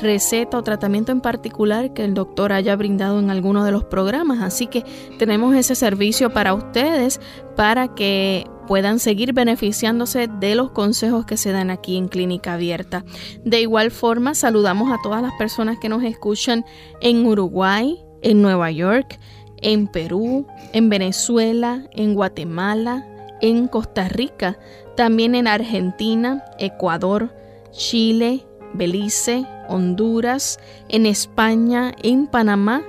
[0.00, 4.40] receta o tratamiento en particular que el doctor haya brindado en alguno de los programas.
[4.40, 4.84] Así que
[5.18, 7.20] tenemos ese servicio para ustedes
[7.56, 13.04] para que puedan seguir beneficiándose de los consejos que se dan aquí en Clínica Abierta.
[13.44, 16.64] De igual forma, saludamos a todas las personas que nos escuchan
[17.02, 19.20] en Uruguay, en Nueva York,
[19.58, 23.06] en Perú, en Venezuela, en Guatemala,
[23.42, 24.58] en Costa Rica,
[24.96, 27.30] también en Argentina, Ecuador,
[27.72, 32.82] Chile, Belice, Honduras, en España, en Panamá,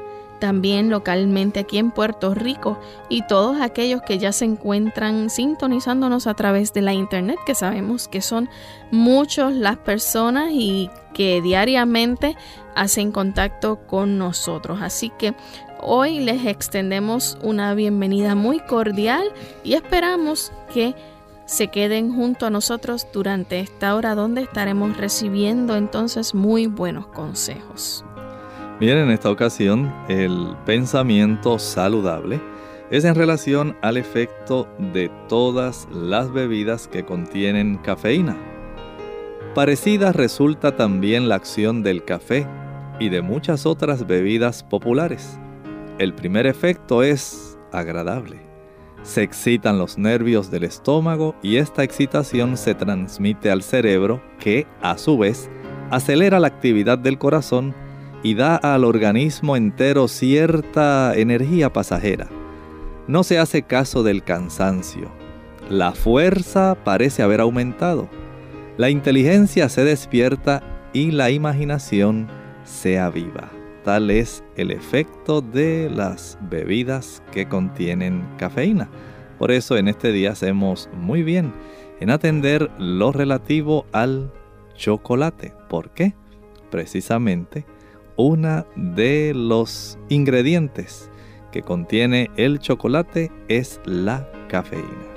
[0.43, 2.77] también localmente aquí en Puerto Rico
[3.07, 8.09] y todos aquellos que ya se encuentran sintonizándonos a través de la internet, que sabemos
[8.09, 8.49] que son
[8.91, 12.35] muchos las personas y que diariamente
[12.75, 14.79] hacen contacto con nosotros.
[14.81, 15.33] Así que
[15.79, 19.31] hoy les extendemos una bienvenida muy cordial
[19.63, 20.93] y esperamos que
[21.45, 28.03] se queden junto a nosotros durante esta hora donde estaremos recibiendo entonces muy buenos consejos.
[28.91, 32.41] En esta ocasión el pensamiento saludable
[32.91, 38.35] es en relación al efecto de todas las bebidas que contienen cafeína.
[39.55, 42.45] Parecida resulta también la acción del café
[42.99, 45.39] y de muchas otras bebidas populares.
[45.97, 48.53] El primer efecto es agradable
[49.03, 54.97] se excitan los nervios del estómago y esta excitación se transmite al cerebro que, a
[54.97, 55.49] su vez,
[55.91, 57.75] acelera la actividad del corazón
[58.23, 62.27] y da al organismo entero cierta energía pasajera.
[63.07, 65.11] No se hace caso del cansancio.
[65.69, 68.09] La fuerza parece haber aumentado.
[68.77, 70.63] La inteligencia se despierta
[70.93, 72.27] y la imaginación
[72.63, 73.51] se aviva.
[73.83, 78.89] Tal es el efecto de las bebidas que contienen cafeína.
[79.37, 81.51] Por eso en este día hacemos muy bien
[81.99, 84.31] en atender lo relativo al
[84.75, 85.53] chocolate.
[85.67, 86.15] ¿Por qué?
[86.71, 87.65] Precisamente
[88.15, 91.09] una de los ingredientes
[91.51, 95.13] que contiene el chocolate es la cafeína.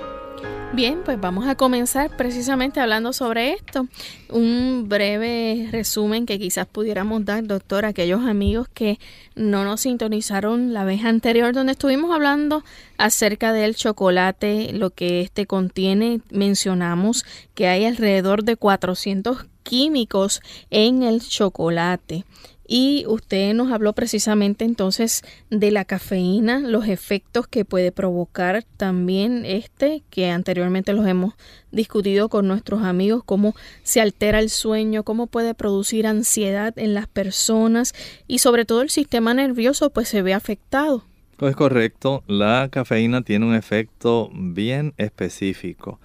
[0.73, 3.87] Bien, pues vamos a comenzar precisamente hablando sobre esto.
[4.29, 8.99] Un breve resumen que quizás pudiéramos dar, doctor, a aquellos amigos que
[9.33, 12.65] no nos sintonizaron la vez anterior donde estuvimos hablando
[12.97, 16.19] acerca del chocolate, lo que este contiene.
[16.31, 17.25] Mencionamos
[17.55, 22.25] que hay alrededor de 400 químicos en el chocolate.
[22.67, 29.45] Y usted nos habló precisamente entonces de la cafeína, los efectos que puede provocar también
[29.45, 31.35] este, que anteriormente los hemos
[31.71, 37.07] discutido con nuestros amigos, cómo se altera el sueño, cómo puede producir ansiedad en las
[37.07, 37.93] personas
[38.27, 41.05] y sobre todo el sistema nervioso pues se ve afectado.
[41.37, 46.01] Pues correcto, la cafeína tiene un efecto bien específico.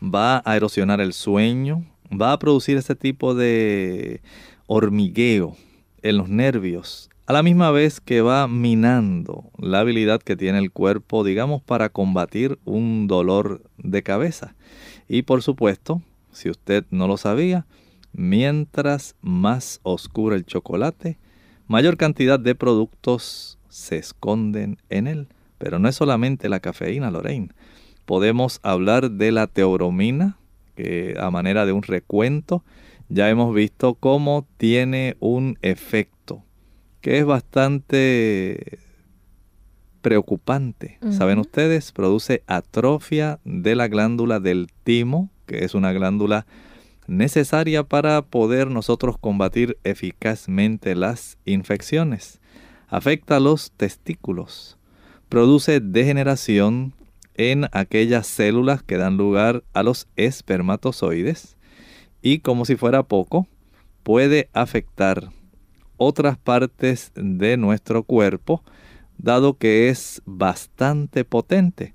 [0.00, 4.20] Va a erosionar el sueño, va a producir este tipo de
[4.66, 5.56] hormigueo
[6.04, 10.70] en los nervios, a la misma vez que va minando la habilidad que tiene el
[10.70, 14.54] cuerpo, digamos, para combatir un dolor de cabeza.
[15.08, 17.64] Y por supuesto, si usted no lo sabía,
[18.12, 21.16] mientras más oscuro el chocolate,
[21.66, 25.28] mayor cantidad de productos se esconden en él.
[25.56, 27.48] Pero no es solamente la cafeína, Lorraine.
[28.04, 30.36] Podemos hablar de la teobromina,
[30.76, 32.62] que a manera de un recuento,
[33.08, 36.44] ya hemos visto cómo tiene un efecto
[37.04, 38.78] que es bastante
[40.00, 40.98] preocupante.
[41.10, 46.46] Saben ustedes, produce atrofia de la glándula del timo, que es una glándula
[47.06, 52.40] necesaria para poder nosotros combatir eficazmente las infecciones.
[52.88, 54.78] Afecta los testículos.
[55.28, 56.94] Produce degeneración
[57.34, 61.58] en aquellas células que dan lugar a los espermatozoides
[62.24, 63.46] y como si fuera poco,
[64.02, 65.28] puede afectar
[65.98, 68.64] otras partes de nuestro cuerpo,
[69.18, 71.92] dado que es bastante potente.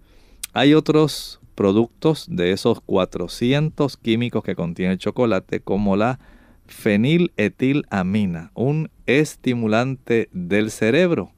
[0.53, 6.19] Hay otros productos de esos 400 químicos que contiene el chocolate, como la
[6.67, 11.31] feniletilamina, un estimulante del cerebro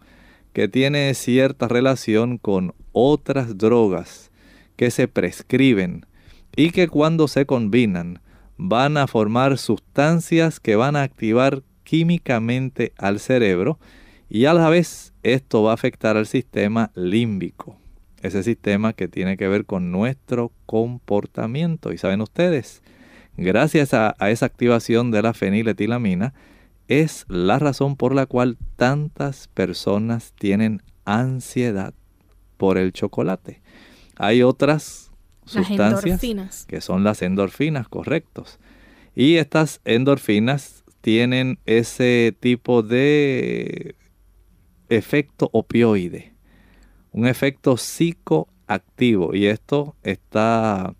[0.51, 4.31] que tiene cierta relación con otras drogas
[4.75, 6.05] que se prescriben
[6.57, 8.19] y que cuando se combinan
[8.63, 13.79] van a formar sustancias que van a activar químicamente al cerebro
[14.29, 17.75] y a la vez esto va a afectar al sistema límbico,
[18.21, 21.91] ese sistema que tiene que ver con nuestro comportamiento.
[21.91, 22.83] Y saben ustedes,
[23.35, 26.35] gracias a, esa activación de la feniletilamina,
[26.87, 31.95] es la razón por la cual tantas personas tienen ansiedad
[32.57, 33.59] por el chocolate.
[34.17, 35.10] Hay otras
[35.51, 38.59] sustancias que son las endorfinas, correctos.
[39.15, 43.95] Y estas endorfinas tienen ese tipo de
[44.89, 46.33] efecto opioide,
[47.11, 49.35] un efecto psicoactivo.
[49.35, 50.93] Y esto está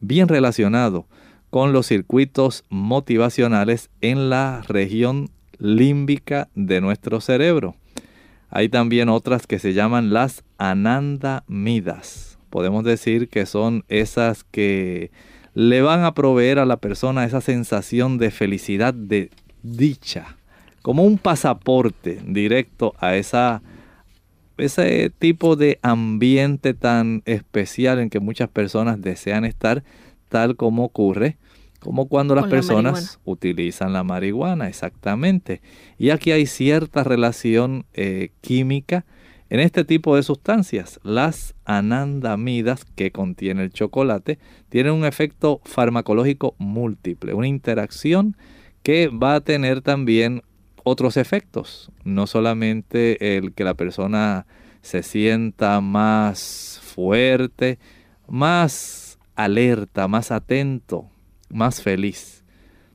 [0.00, 1.06] bien relacionado
[1.50, 7.74] con los circuitos motivacionales en la región límbica de nuestro cerebro.
[8.48, 12.29] Hay también otras que se llaman las anandamidas.
[12.50, 15.10] Podemos decir que son esas que
[15.54, 19.30] le van a proveer a la persona esa sensación de felicidad, de
[19.62, 20.36] dicha,
[20.82, 23.62] como un pasaporte directo a esa,
[24.58, 29.82] ese tipo de ambiente tan especial en que muchas personas desean estar,
[30.28, 31.38] tal como ocurre
[31.80, 35.62] como cuando las personas utilizan la marihuana, exactamente.
[35.98, 39.06] Y aquí hay cierta relación eh, química
[39.50, 40.98] en este tipo de sustancias.
[41.02, 44.38] Las anandamidas que contiene el chocolate
[44.68, 48.36] tienen un efecto farmacológico múltiple, una interacción
[48.82, 50.42] que va a tener también
[50.84, 54.46] otros efectos, no solamente el que la persona
[54.80, 57.78] se sienta más fuerte,
[58.26, 61.10] más alerta, más atento,
[61.50, 62.44] más feliz.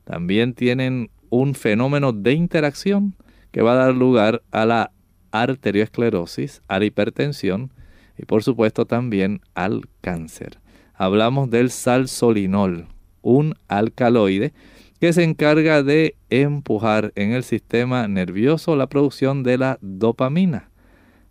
[0.04, 3.16] También tienen un fenómeno de interacción
[3.51, 4.92] que va a dar lugar a la
[5.42, 7.72] arteriosclerosis, a la hipertensión
[8.18, 10.60] y por supuesto también al cáncer.
[10.94, 12.88] Hablamos del salsolinol,
[13.22, 14.54] un alcaloide
[15.00, 20.70] que se encarga de empujar en el sistema nervioso la producción de la dopamina.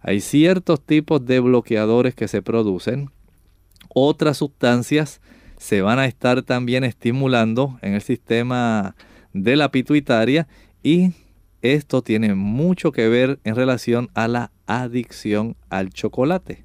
[0.01, 3.11] Hay ciertos tipos de bloqueadores que se producen,
[3.89, 5.21] otras sustancias
[5.57, 8.97] se van a estar también estimulando en el sistema
[9.33, 10.47] de la pituitaria
[10.83, 11.13] y
[11.65, 16.65] esto tiene mucho que ver en relación a la adicción al chocolate.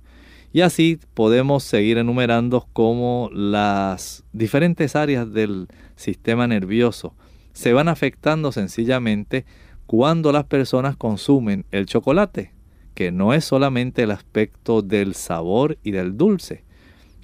[0.52, 7.16] Y así podemos seguir enumerando cómo las diferentes áreas del sistema nervioso
[7.54, 9.46] se van afectando sencillamente
[9.86, 12.52] cuando las personas consumen el chocolate,
[12.94, 16.66] que no es solamente el aspecto del sabor y del dulce,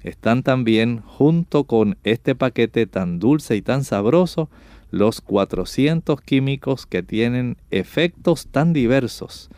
[0.02, 4.48] están también junto con este paquete tan dulce y tan sabroso
[4.90, 9.50] los 400 químicos que tienen efectos tan diversos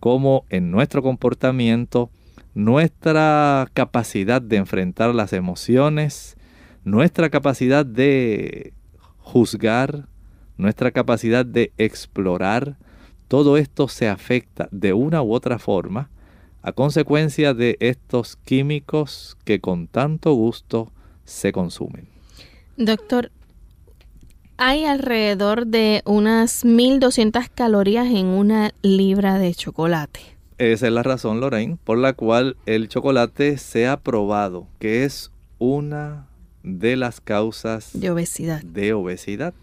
[0.00, 2.10] como en nuestro comportamiento,
[2.54, 6.36] nuestra capacidad de enfrentar las emociones,
[6.84, 8.72] nuestra capacidad de
[9.18, 10.06] juzgar,
[10.56, 12.76] nuestra capacidad de explorar,
[13.28, 16.10] todo esto se afecta de una u otra forma
[16.62, 20.92] a consecuencia de estos químicos que con tanto gusto
[21.24, 22.08] se consumen.
[22.76, 23.30] Doctor,
[24.58, 30.20] hay alrededor de unas 1200 calorías en una libra de chocolate.
[30.58, 35.30] Esa es la razón, Lorraine, por la cual el chocolate se ha probado que es
[35.58, 36.26] una
[36.64, 38.62] de las causas de obesidad.
[38.62, 39.54] De obesidad.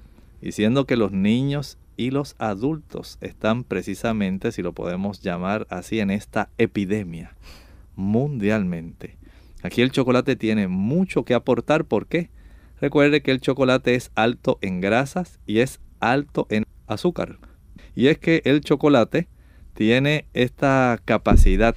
[0.42, 6.00] Y siendo que los niños y los adultos están precisamente, si lo podemos llamar así,
[6.00, 7.36] en esta epidemia
[7.98, 9.18] mundialmente.
[9.62, 11.84] Aquí el chocolate tiene mucho que aportar.
[11.84, 12.30] ¿Por qué?
[12.80, 17.38] Recuerde que el chocolate es alto en grasas y es alto en azúcar.
[17.96, 19.28] Y es que el chocolate
[19.74, 21.76] tiene esta capacidad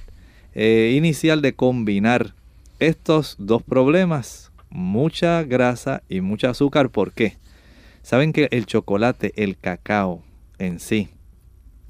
[0.53, 2.33] eh, inicial de combinar
[2.79, 6.89] estos dos problemas, mucha grasa y mucha azúcar.
[6.89, 7.37] ¿Por qué?
[8.01, 10.23] Saben que el chocolate, el cacao
[10.57, 11.09] en sí,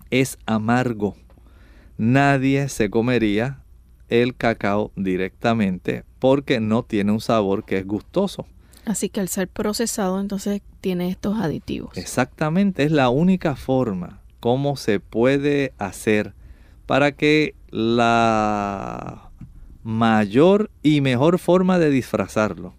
[0.10, 1.16] es amargo.
[1.98, 3.64] Nadie se comería
[4.08, 8.46] el cacao directamente porque no tiene un sabor que es gustoso.
[8.90, 11.96] Así que al ser procesado entonces tiene estos aditivos.
[11.96, 16.34] Exactamente, es la única forma como se puede hacer
[16.88, 19.30] para que la
[19.84, 22.74] mayor y mejor forma de disfrazarlo,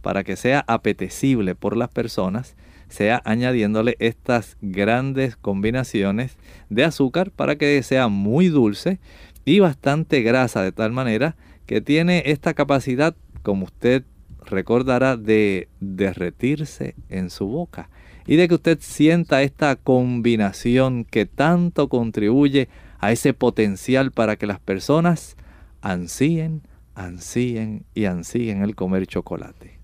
[0.00, 2.56] para que sea apetecible por las personas,
[2.88, 6.38] sea añadiéndole estas grandes combinaciones
[6.70, 8.98] de azúcar para que sea muy dulce
[9.44, 13.14] y bastante grasa de tal manera que tiene esta capacidad,
[13.44, 14.02] como usted
[14.44, 17.88] recordará, de derretirse en su boca
[18.26, 22.68] y de que usted sienta esta combinación que tanto contribuye
[22.98, 25.36] a ese potencial para que las personas
[25.80, 26.62] ansíen,
[26.94, 29.80] ansíen y ansíen el comer chocolate.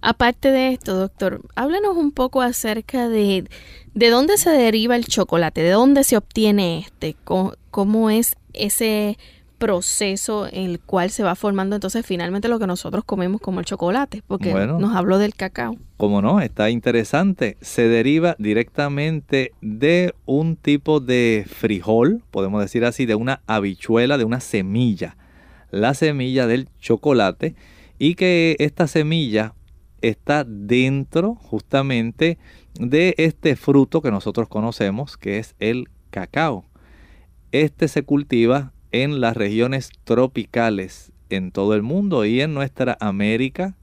[0.00, 3.48] Aparte de esto, doctor, háblanos un poco acerca de,
[3.94, 9.18] de dónde se deriva el chocolate, de dónde se obtiene este, cómo, es ese
[9.58, 13.66] proceso en el cual se va formando entonces finalmente lo que nosotros comemos como el
[13.66, 15.76] chocolate, porque nos habló del cacao.
[15.96, 17.56] Como no, está interesante.
[17.60, 24.24] Se deriva directamente de un tipo de frijol, podemos decir así, de una habichuela, de
[24.24, 25.16] una semilla,
[25.70, 27.56] la semilla del chocolate,
[27.98, 29.54] y que esta semilla
[30.00, 32.38] está dentro justamente
[32.78, 36.64] de este fruto que nosotros conocemos, que es el cacao.
[37.50, 43.76] Este se cultiva en las regiones tropicales en todo el mundo y en nuestra América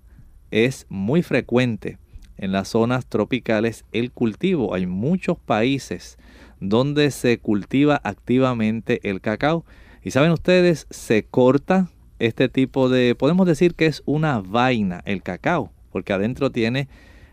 [0.51, 1.97] es muy frecuente
[2.37, 4.73] en las zonas tropicales el cultivo.
[4.73, 6.17] Hay muchos países
[6.59, 9.65] donde se cultiva activamente el cacao.
[10.03, 15.21] Y saben ustedes, se corta este tipo de, podemos decir que es una vaina el
[15.23, 16.89] cacao porque adentro tiene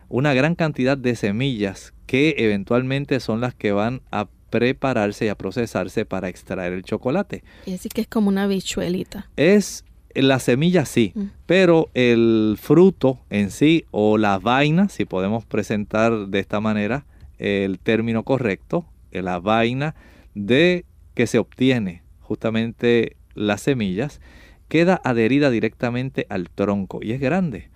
[0.09, 5.35] una gran cantidad de semillas que eventualmente son las que van a prepararse y a
[5.35, 7.43] procesarse para extraer el chocolate.
[7.67, 9.31] Y así que es como una bichuelita.
[9.37, 11.25] Es la semilla sí, mm.
[11.47, 17.07] pero el fruto en sí o la vaina, si podemos presentar de esta manera
[17.39, 19.95] el término correcto, la vaina
[20.35, 24.21] de que se obtiene justamente las semillas,
[24.69, 27.71] queda adherida directamente al tronco y es grande.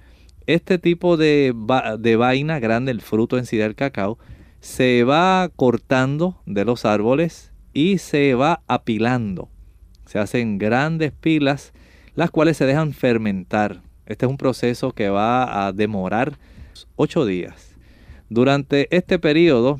[0.46, 4.18] Este tipo de, vaina grande, el fruto en sí del cacao,
[4.66, 9.48] se va cortando de los árboles y se va apilando.
[10.06, 11.72] Se hacen grandes pilas,
[12.16, 13.80] las cuales se dejan fermentar.
[14.06, 16.36] Este es un proceso que va a demorar
[16.96, 17.76] ocho días.
[18.28, 19.78] Durante este periodo,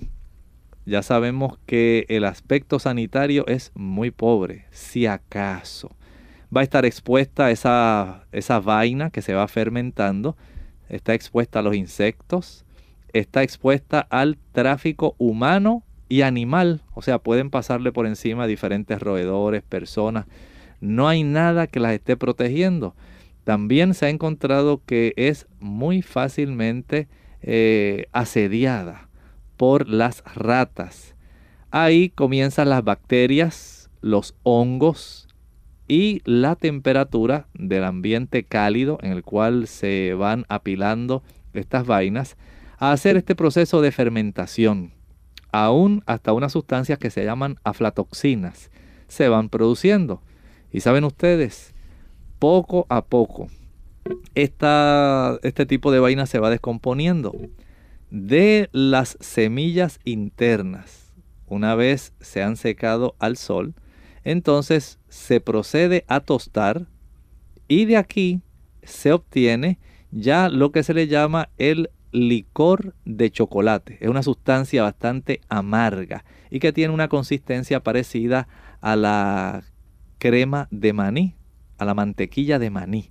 [0.84, 5.96] ya sabemos que el aspecto sanitario es muy pobre, si acaso.
[6.56, 10.36] Va a estar expuesta esa, esa vaina que se va fermentando
[10.88, 12.65] está expuesta a los insectos,
[13.18, 19.62] está expuesta al tráfico humano y animal, o sea, pueden pasarle por encima diferentes roedores,
[19.62, 20.26] personas,
[20.80, 22.94] no hay nada que las esté protegiendo.
[23.44, 27.08] También se ha encontrado que es muy fácilmente
[27.42, 29.08] eh, asediada
[29.56, 31.14] por las ratas.
[31.70, 35.26] Ahí comienzan las bacterias, los hongos,
[35.88, 42.36] y la temperatura del ambiente cálido en el cual se van apilando estas vainas
[42.78, 44.92] a hacer este proceso de fermentación.
[45.52, 48.70] Aún hasta unas sustancias que se llaman aflatoxinas
[49.08, 50.22] se van produciendo.
[50.72, 51.74] Y saben ustedes,
[52.38, 53.48] poco a poco
[54.34, 57.32] esta, este tipo de vaina se va descomponiendo.
[58.10, 61.12] De las semillas internas,
[61.46, 63.74] una vez se han secado al sol,
[64.24, 66.86] entonces se procede a tostar
[67.68, 68.42] y de aquí
[68.82, 69.78] se obtiene
[70.10, 73.98] ya lo que se le llama el licor de chocolate.
[74.00, 78.48] Es una sustancia bastante amarga y que tiene una consistencia parecida
[78.80, 79.64] a la
[80.18, 81.36] crema de maní,
[81.78, 83.10] a la mantequilla de maní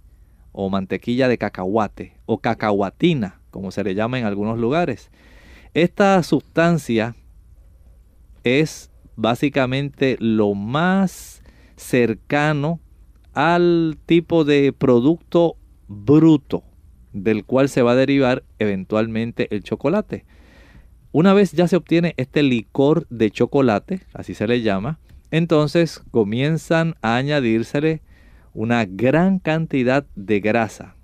[0.52, 5.12] o mantequilla de cacahuate o cacahuatina, como se le llama en algunos lugares.
[5.74, 7.16] Esta sustancia
[8.44, 11.44] es básicamente lo más
[11.76, 12.80] cercano
[13.34, 15.58] al tipo de producto
[15.88, 16.64] bruto
[17.16, 20.26] del cual se va a derivar eventualmente el chocolate.
[21.12, 25.00] Una vez ya se obtiene este licor de chocolate, así se le llama,
[25.32, 28.04] entonces comienzan a añadírsele
[28.54, 30.98] una gran cantidad de grasa,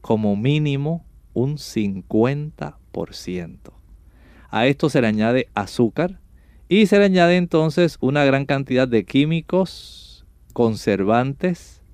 [0.00, 3.58] como mínimo un 50%.
[4.50, 6.18] A esto se le añade azúcar,
[6.68, 11.84] y se le añade entonces una gran cantidad de químicos, conservantes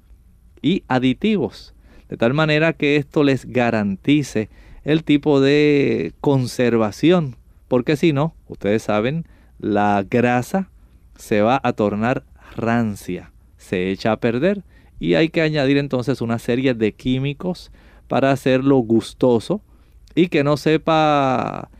[0.62, 1.75] y aditivos,
[2.08, 4.48] de tal manera que esto les garantice
[4.84, 7.36] el tipo de conservación,
[7.68, 9.26] porque si no, ustedes saben,
[9.58, 10.70] la grasa
[11.16, 14.62] se va a tornar rancia, se echa a perder
[14.98, 17.72] y hay que añadir entonces una serie de químicos
[18.08, 19.62] para hacerlo gustoso
[20.14, 21.70] y que no sepa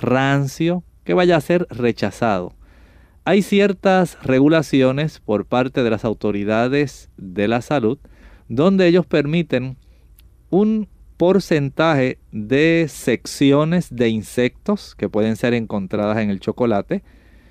[0.00, 2.54] rancio, que vaya a ser rechazado.
[3.24, 7.98] Hay ciertas regulaciones por parte de las autoridades de la salud
[8.48, 9.76] donde ellos permiten
[10.50, 17.02] un porcentaje de secciones de insectos que pueden ser encontradas en el chocolate,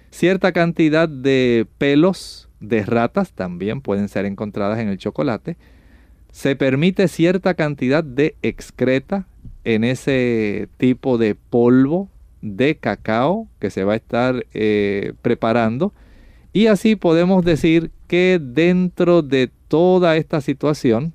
[0.09, 5.57] cierta cantidad de pelos de ratas también pueden ser encontradas en el chocolate,
[6.31, 9.27] se permite cierta cantidad de excreta
[9.63, 12.09] en ese tipo de polvo
[12.41, 15.93] de cacao que se va a estar eh, preparando.
[16.53, 21.13] Y así podemos decir que dentro de toda esta situación,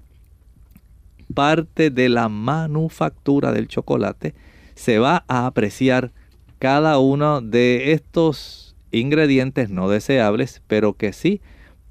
[1.34, 4.34] parte de la manufactura del chocolate
[4.74, 6.12] se va a apreciar
[6.58, 11.40] cada uno de estos ingredientes no deseables, pero que sí,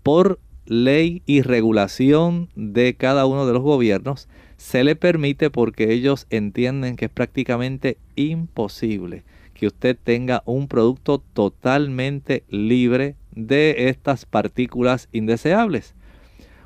[0.04, 6.28] por ley y regulación de cada uno de los gobiernos, se le permite porque ellos
[6.30, 15.10] entienden que es prácticamente imposible que usted tenga un producto totalmente libre de estas partículas
[15.12, 15.96] indeseables.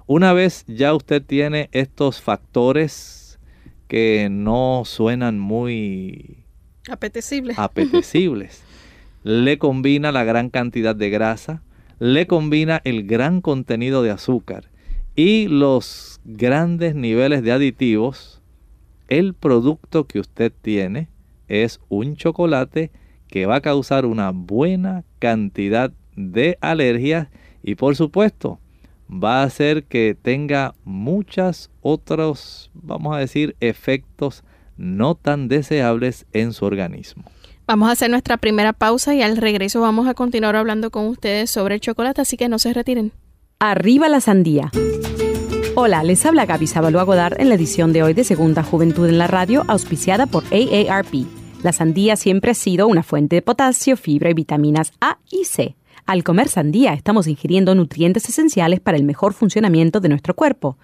[0.07, 3.39] Una vez ya usted tiene estos factores
[3.87, 6.45] que no suenan muy
[6.89, 8.63] apetecibles, apetecibles
[9.23, 11.63] le combina la gran cantidad de grasa,
[11.97, 14.69] le combina el gran contenido de azúcar
[15.15, 18.43] y los grandes niveles de aditivos,
[19.07, 21.09] el producto que usted tiene
[21.47, 22.91] es un chocolate
[23.27, 27.29] que va a causar una buena cantidad de alergias
[27.63, 28.59] y por supuesto
[29.09, 34.43] va a hacer que tenga muchos otros, vamos a decir, efectos
[34.77, 37.23] no tan deseables en su organismo.
[37.67, 41.49] Vamos a hacer nuestra primera pausa y al regreso vamos a continuar hablando con ustedes
[41.49, 43.11] sobre el chocolate, así que no se retiren.
[43.59, 44.69] Arriba la sandía.
[45.75, 49.17] Hola, les habla Gaby Sabalua Godard en la edición de hoy de Segunda Juventud en
[49.17, 51.25] la Radio, auspiciada por AARP.
[51.63, 55.75] La sandía siempre ha sido una fuente de potasio, fibra y vitaminas A y C.
[56.05, 60.77] Al comer sandía estamos ingiriendo nutrientes esenciales para el mejor funcionamiento de nuestro cuerpo.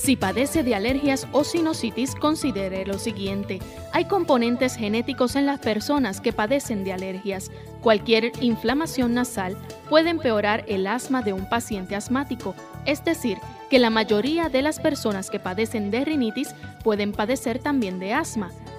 [0.08, 3.58] Si padece de alergias o sinusitis, considere lo siguiente.
[3.92, 7.50] Hay componentes genéticos en las personas que padecen de alergias.
[7.82, 9.58] Cualquier inflamación nasal
[9.90, 12.54] puede empeorar el asma de un paciente asmático,
[12.86, 13.36] es decir,
[13.68, 18.50] que la mayoría de las personas que padecen de rinitis pueden padecer también de asma.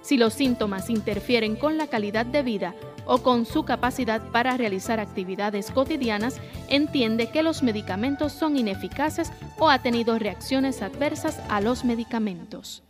[0.00, 2.74] Si los síntomas interfieren con la calidad de vida
[3.06, 9.70] o con su capacidad para realizar actividades cotidianas, entiende que los medicamentos son ineficaces o
[9.70, 12.82] ha tenido reacciones adversas a los medicamentos.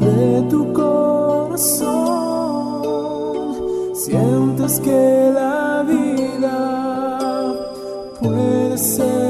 [0.00, 1.94] de tu corazón
[3.94, 6.03] sientes que la vida
[8.24, 9.23] puede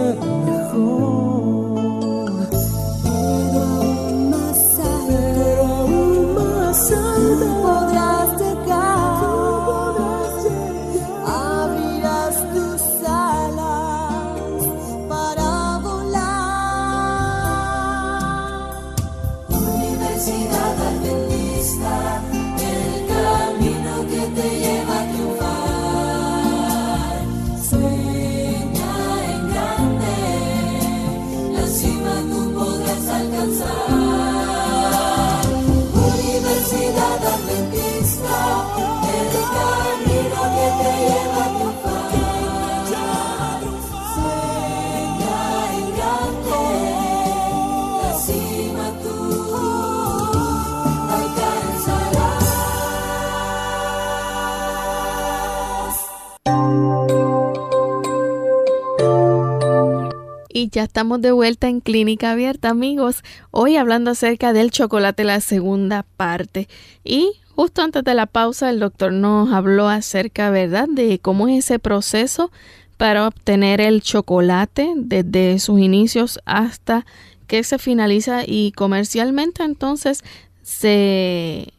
[60.65, 63.23] ser ya estamos de vuelta en Clínica Abierta, amigos.
[63.51, 66.69] Hoy hablando acerca del chocolate, la segunda parte.
[67.05, 71.65] Y justo antes de la pausa, el doctor nos habló acerca, ¿verdad?, de cómo es
[71.65, 72.51] ese proceso
[72.97, 77.05] para obtener el chocolate desde sus inicios hasta
[77.47, 80.23] que se finaliza y comercialmente entonces
[80.63, 81.73] se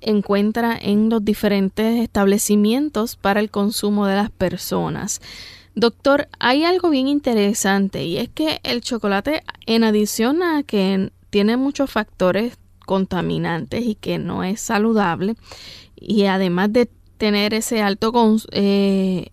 [0.00, 5.20] encuentra en los diferentes establecimientos para el consumo de las personas.
[5.78, 11.58] Doctor, hay algo bien interesante y es que el chocolate, en adición a que tiene
[11.58, 15.34] muchos factores contaminantes y que no es saludable,
[15.94, 18.10] y además de tener ese alto
[18.52, 19.26] eh,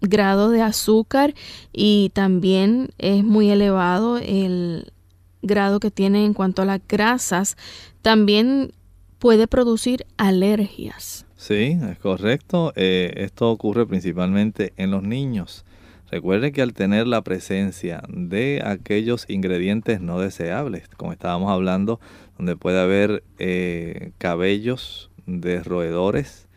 [0.00, 1.34] grado de azúcar
[1.70, 4.94] y también es muy elevado el
[5.42, 7.58] grado que tiene en cuanto a las grasas,
[8.00, 8.72] también
[9.18, 11.26] puede producir alergias.
[11.36, 12.72] Sí, es correcto.
[12.74, 15.66] Eh, esto ocurre principalmente en los niños.
[16.10, 22.00] Recuerde que al tener la presencia de aquellos ingredientes no deseables, como estábamos hablando,
[22.36, 26.48] donde puede haber eh, cabellos de roedores,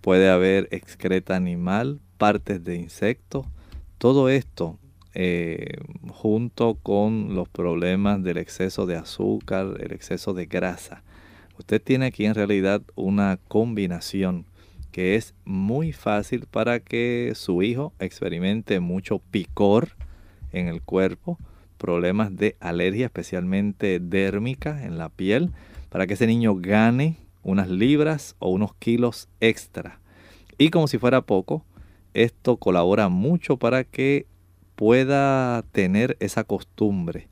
[0.00, 3.46] puede haber excreta animal, partes de insectos,
[3.98, 4.78] todo esto
[5.14, 5.76] eh,
[6.08, 11.04] junto con los problemas del exceso de azúcar, el exceso de grasa.
[11.56, 14.46] Usted tiene aquí en realidad una combinación
[14.92, 19.96] que es muy fácil para que su hijo experimente mucho picor
[20.52, 21.38] en el cuerpo,
[21.78, 25.50] problemas de alergia, especialmente dérmica en la piel,
[25.88, 29.98] para que ese niño gane unas libras o unos kilos extra.
[30.58, 31.64] Y como si fuera poco,
[32.12, 34.26] esto colabora mucho para que
[34.76, 37.28] pueda tener esa costumbre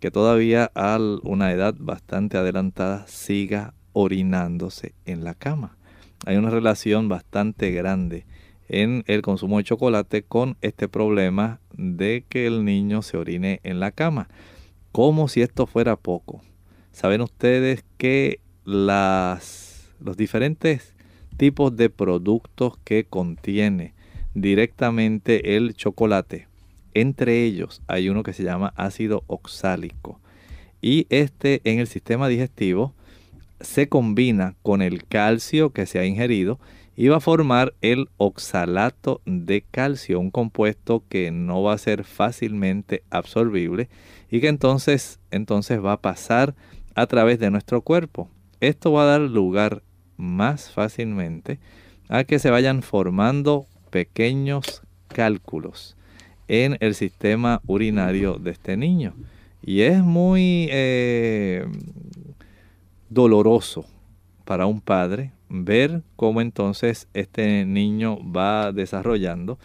[0.00, 5.76] que todavía a una edad bastante adelantada siga orinándose en la cama
[6.26, 8.26] hay una relación bastante grande
[8.68, 13.80] en el consumo de chocolate con este problema de que el niño se orine en
[13.80, 14.28] la cama.
[14.92, 16.40] Como si esto fuera poco.
[16.92, 20.94] Saben ustedes que las, los diferentes
[21.36, 23.94] tipos de productos que contiene
[24.34, 26.46] directamente el chocolate,
[26.94, 30.20] entre ellos hay uno que se llama ácido oxálico.
[30.82, 32.94] Y este en el sistema digestivo
[33.60, 36.58] se combina con el calcio que se ha ingerido
[36.96, 42.04] y va a formar el oxalato de calcio, un compuesto que no va a ser
[42.04, 43.88] fácilmente absorbible
[44.30, 46.54] y que entonces, entonces va a pasar
[46.94, 48.28] a través de nuestro cuerpo.
[48.60, 49.82] Esto va a dar lugar
[50.16, 51.58] más fácilmente
[52.08, 55.96] a que se vayan formando pequeños cálculos
[56.48, 59.14] en el sistema urinario de este niño.
[59.62, 61.66] Y es muy eh,
[63.10, 63.84] doloroso
[64.46, 69.58] para un padre ver cómo entonces este niño va desarrollando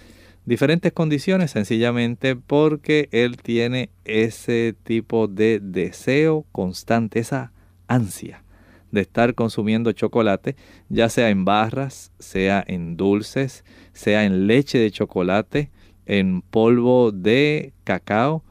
[0.45, 7.51] diferentes condiciones sencillamente porque él tiene ese tipo de deseo constante, esa
[7.87, 8.43] ansia
[8.91, 10.55] de estar consumiendo chocolate,
[10.89, 15.69] ya sea en barras, sea en dulces, sea en leche de chocolate,
[16.05, 18.43] en polvo de cacao,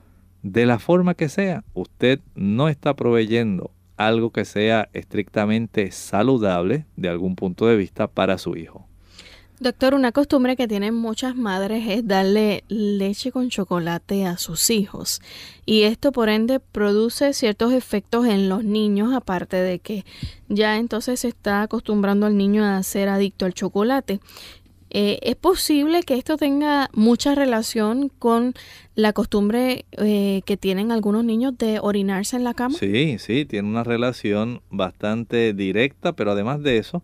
[0.43, 7.09] de la forma que sea, usted no está proveyendo algo que sea estrictamente saludable de
[7.09, 8.87] algún punto de vista para su hijo.
[9.61, 15.23] Doctor, una costumbre que tienen muchas madres es darle leche con chocolate a sus hijos
[15.65, 20.05] y esto por ende produce ciertos efectos en los niños aparte de que
[20.49, 24.19] ya entonces se está acostumbrando al niño a ser adicto al chocolate.
[24.97, 28.55] Eh, ¿Es posible que esto tenga mucha relación con
[28.95, 32.77] la costumbre eh, que tienen algunos niños de orinarse en la cama?
[32.79, 37.03] Sí, sí, tiene una relación bastante directa, pero además de eso,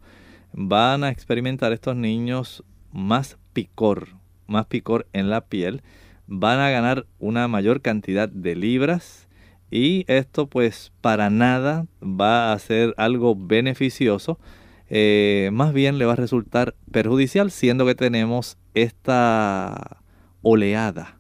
[0.52, 4.10] van a experimentar estos niños más picor,
[4.46, 5.82] más picor en la piel,
[6.28, 9.26] van a ganar una mayor cantidad de libras
[9.68, 14.38] y esto pues para nada va a ser algo beneficioso,
[14.90, 20.02] eh, más bien le va a resultar perjudicial, siendo que tenemos esta
[20.42, 21.18] oleada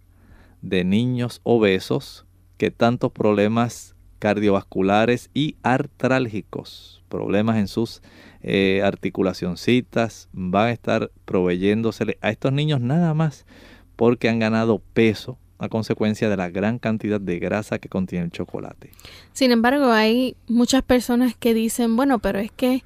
[0.60, 2.26] de niños obesos
[2.58, 8.02] que tantos problemas cardiovasculares y artrálgicos, problemas en sus
[8.42, 13.46] eh, articulacioncitas, van a estar proveyéndosele a estos niños nada más
[13.94, 18.32] porque han ganado peso a consecuencia de la gran cantidad de grasa que contiene el
[18.32, 18.90] chocolate.
[19.32, 22.82] Sin embargo, hay muchas personas que dicen, bueno, pero es que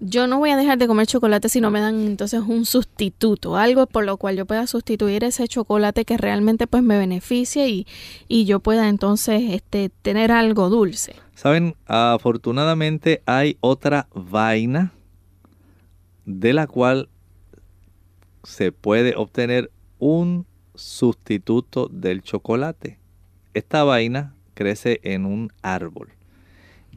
[0.00, 3.56] yo no voy a dejar de comer chocolate si no me dan entonces un sustituto,
[3.56, 7.86] algo por lo cual yo pueda sustituir ese chocolate que realmente pues me beneficie y,
[8.28, 11.16] y yo pueda entonces este, tener algo dulce.
[11.34, 14.92] Saben, afortunadamente hay otra vaina
[16.24, 17.08] de la cual
[18.42, 22.98] se puede obtener un sustituto del chocolate.
[23.54, 26.10] Esta vaina crece en un árbol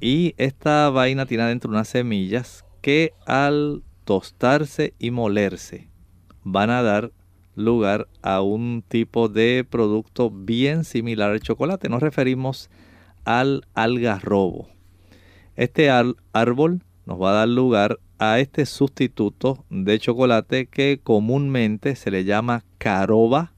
[0.01, 5.89] y esta vaina tiene adentro unas semillas que al tostarse y molerse
[6.43, 7.11] van a dar
[7.55, 11.89] lugar a un tipo de producto bien similar al chocolate.
[11.89, 12.69] Nos referimos
[13.25, 14.69] al algarrobo.
[15.55, 15.89] Este
[16.31, 22.23] árbol nos va a dar lugar a este sustituto de chocolate que comúnmente se le
[22.23, 23.53] llama caroba,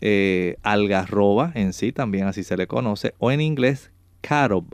[0.00, 4.66] eh, algarroba en sí, también así se le conoce, o en inglés carob.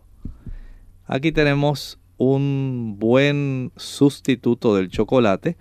[1.06, 5.56] Aquí tenemos un buen sustituto del chocolate.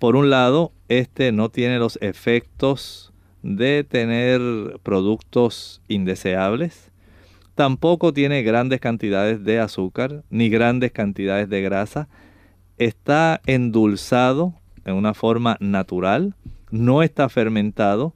[0.00, 3.12] Por un lado, este no tiene los efectos
[3.44, 4.40] de tener
[4.82, 6.90] productos indeseables.
[7.54, 12.08] Tampoco tiene grandes cantidades de azúcar ni grandes cantidades de grasa.
[12.76, 14.52] Está endulzado
[14.84, 16.34] en una forma natural.
[16.72, 18.14] No está fermentado.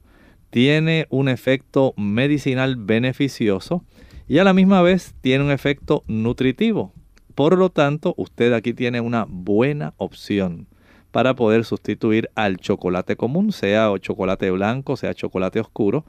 [0.49, 3.85] Tiene un efecto medicinal beneficioso
[4.27, 6.91] y a la misma vez tiene un efecto nutritivo.
[7.39, 10.67] Por lo tanto, usted aquí tiene una buena opción
[11.11, 16.03] para poder sustituir al chocolate común, sea chocolate blanco, sea chocolate oscuro.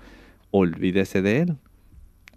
[0.51, 1.57] Olvídese de él.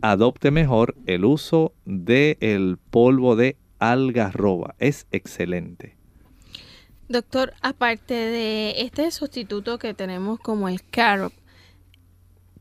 [0.04, 4.76] Adopte mejor el uso del polvo de algarroba.
[4.78, 5.98] Es excelente.
[7.10, 11.32] Doctor, aparte de este sustituto que tenemos como el carob,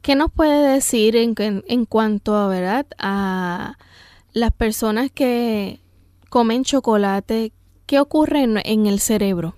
[0.01, 2.87] ¿qué nos puede decir en, en cuanto a, ¿verdad?
[2.97, 3.77] a
[4.33, 5.82] las personas que
[6.33, 7.53] comen chocolate,
[7.85, 9.55] ¿qué ocurre en, el cerebro?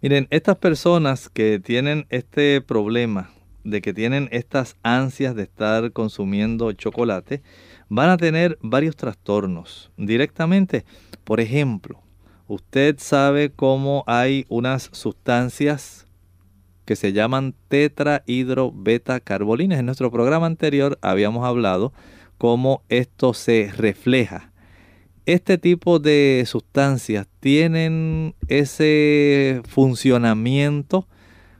[0.00, 3.28] Miren, estas personas que tienen este problema
[3.62, 7.42] de que tienen estas ansias de estar consumiendo chocolate,
[7.90, 10.86] van a tener varios trastornos directamente.
[11.24, 12.00] Por ejemplo,
[12.48, 16.06] usted sabe cómo hay unas sustancias
[16.86, 19.78] que se llaman tetrahidrobetacarbolines.
[19.78, 21.92] En nuestro programa anterior habíamos hablado
[22.38, 24.51] cómo esto se refleja
[25.26, 31.06] este tipo de sustancias tienen ese funcionamiento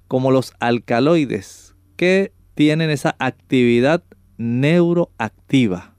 [0.09, 4.03] como los alcaloides que tienen esa actividad
[4.37, 5.95] neuroactiva.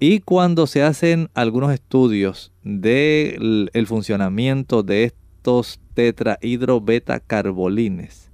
[0.00, 8.30] Y cuando se hacen algunos estudios del funcionamiento de estos tetrahidrobetacarbolines,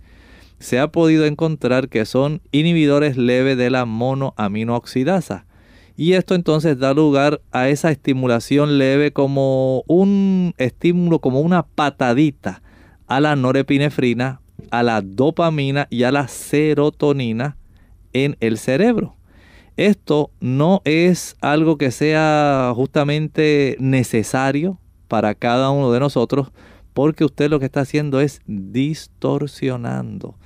[0.58, 5.46] se ha podido encontrar que son inhibidores leves de la monoaminooxidasa
[5.96, 12.62] y esto entonces da lugar a esa estimulación leve como un estímulo, como una patadita
[13.06, 17.56] a la norepinefrina, a la dopamina y a la serotonina
[18.12, 19.14] en el cerebro.
[19.76, 24.78] Esto no es algo que sea justamente necesario
[25.08, 26.50] para cada uno de nosotros
[26.92, 30.36] porque usted lo que está haciendo es distorsionando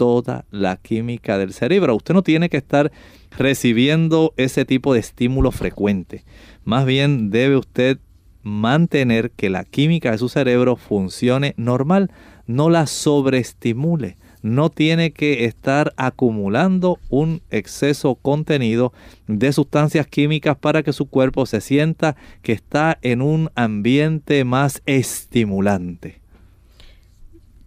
[0.00, 1.94] toda la química del cerebro.
[1.94, 2.90] Usted no tiene que estar
[3.36, 6.24] recibiendo ese tipo de estímulo frecuente.
[6.64, 7.98] Más bien debe usted
[8.42, 12.10] mantener que la química de su cerebro funcione normal,
[12.46, 14.16] no la sobreestimule.
[14.40, 18.94] No tiene que estar acumulando un exceso contenido
[19.26, 24.80] de sustancias químicas para que su cuerpo se sienta que está en un ambiente más
[24.86, 26.22] estimulante.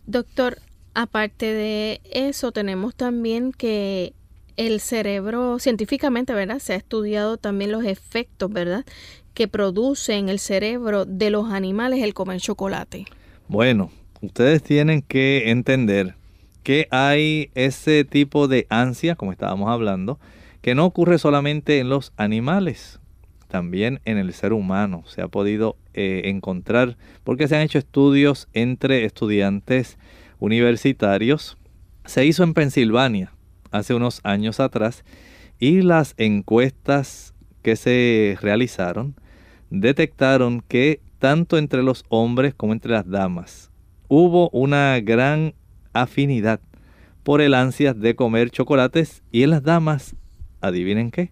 [0.08, 0.58] Doctor,
[0.94, 4.14] Aparte de eso, tenemos también que
[4.58, 6.60] el cerebro, científicamente, ¿verdad?
[6.60, 8.86] Se ha estudiado también los efectos, ¿verdad?
[9.34, 13.06] Que produce en el cerebro de los animales el comer chocolate.
[13.48, 16.16] Bueno, ustedes tienen que entender
[16.62, 20.20] que hay ese tipo de ansia, como estábamos hablando,
[20.62, 23.00] que no ocurre solamente en los animales,
[23.54, 28.48] también en el ser humano se ha podido eh, encontrar, porque se han hecho estudios
[28.54, 30.00] entre estudiantes
[30.44, 31.58] universitarios.
[32.04, 33.32] Se hizo en Pensilvania
[33.72, 35.06] hace unos años atrás
[35.58, 39.16] y las encuestas que se realizaron
[39.70, 43.72] detectaron que tanto entre los hombres como entre las damas
[44.10, 45.54] hubo una gran
[45.94, 46.60] afinidad
[47.24, 50.18] por el ansia de comer chocolates y en las damas,
[50.60, 51.32] adivinen qué,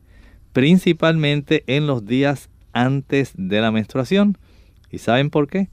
[0.54, 4.38] principalmente en los días antes de la menstruación.
[4.90, 5.70] ¿Y saben por qué?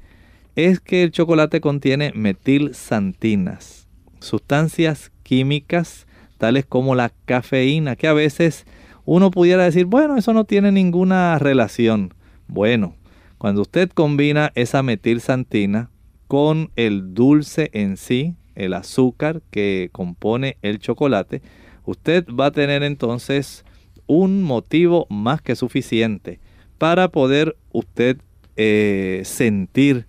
[0.59, 3.87] Es que el chocolate contiene metilsantinas,
[4.18, 8.66] sustancias químicas tales como la cafeína, que a veces
[9.05, 12.12] uno pudiera decir, bueno, eso no tiene ninguna relación.
[12.49, 12.97] Bueno,
[13.38, 15.92] cuando usted combina esa metilsantina
[16.27, 21.40] con el dulce en sí, el azúcar que compone el chocolate,
[21.85, 23.64] usted va a tener entonces
[24.09, 26.40] un motivo más que suficiente
[26.79, 28.18] para poder usted
[28.57, 30.09] eh, sentir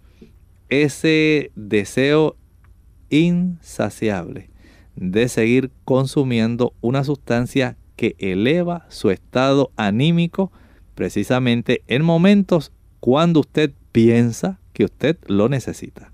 [0.70, 2.36] ese deseo
[3.10, 4.50] insaciable
[4.96, 10.52] de seguir consumiendo una sustancia que eleva su estado anímico
[10.96, 16.12] precisamente en momentos cuando usted piensa que usted lo necesita.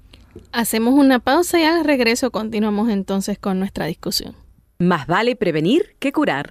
[0.52, 4.36] Hacemos una pausa y al regreso continuamos entonces con nuestra discusión.
[4.78, 6.50] Más vale prevenir que curar.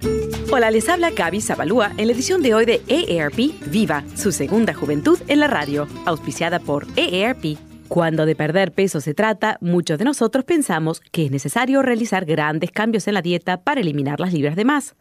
[0.51, 4.73] Hola, les habla Gaby Zabalúa en la edición de hoy de AARP Viva, su segunda
[4.73, 7.74] juventud en la radio, auspiciada por AARP.
[7.87, 12.71] Cuando de perder peso se trata, muchos de nosotros pensamos que es necesario realizar grandes
[12.71, 14.95] cambios en la dieta para eliminar las libras de más.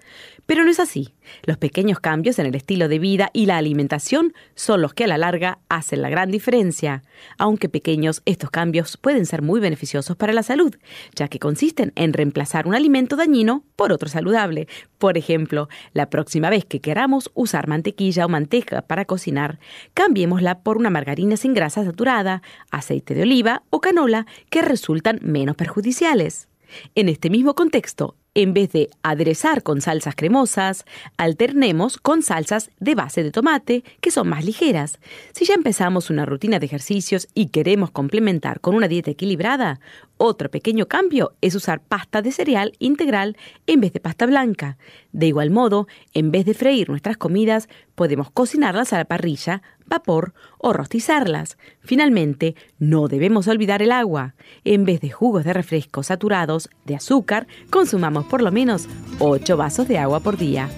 [0.47, 1.15] Pero no es así.
[1.45, 5.07] Los pequeños cambios en el estilo de vida y la alimentación son los que a
[5.07, 7.03] la larga hacen la gran diferencia.
[7.39, 10.75] Aunque pequeños, estos cambios pueden ser muy beneficiosos para la salud,
[11.15, 14.69] ya que consisten en reemplazar un alimento dañino por otro saludable.
[14.99, 19.59] Por ejemplo, la próxima vez que queramos usar mantequilla o manteca para cocinar,
[19.95, 25.57] cambiémosla por una margarina sin grasa saturada, aceite de oliva o canola que resultan menos
[25.57, 26.49] perjudiciales.
[26.95, 30.85] En este mismo contexto, en vez de aderezar con salsas cremosas,
[31.17, 34.99] alternemos con salsas de base de tomate, que son más ligeras.
[35.33, 39.79] Si ya empezamos una rutina de ejercicios y queremos complementar con una dieta equilibrada,
[40.17, 44.79] otro pequeño cambio es usar pasta de cereal integral en vez de pasta blanca.
[45.13, 50.35] De igual modo, en vez de freír nuestras comidas, podemos cocinarlas a la parrilla, vapor
[50.59, 51.57] o rostizarlas.
[51.81, 54.35] Finalmente, no debemos olvidar el agua.
[54.65, 59.89] En vez de jugos de refresco saturados de azúcar, consumamos por lo menos 8 vasos
[59.89, 60.69] de agua por día.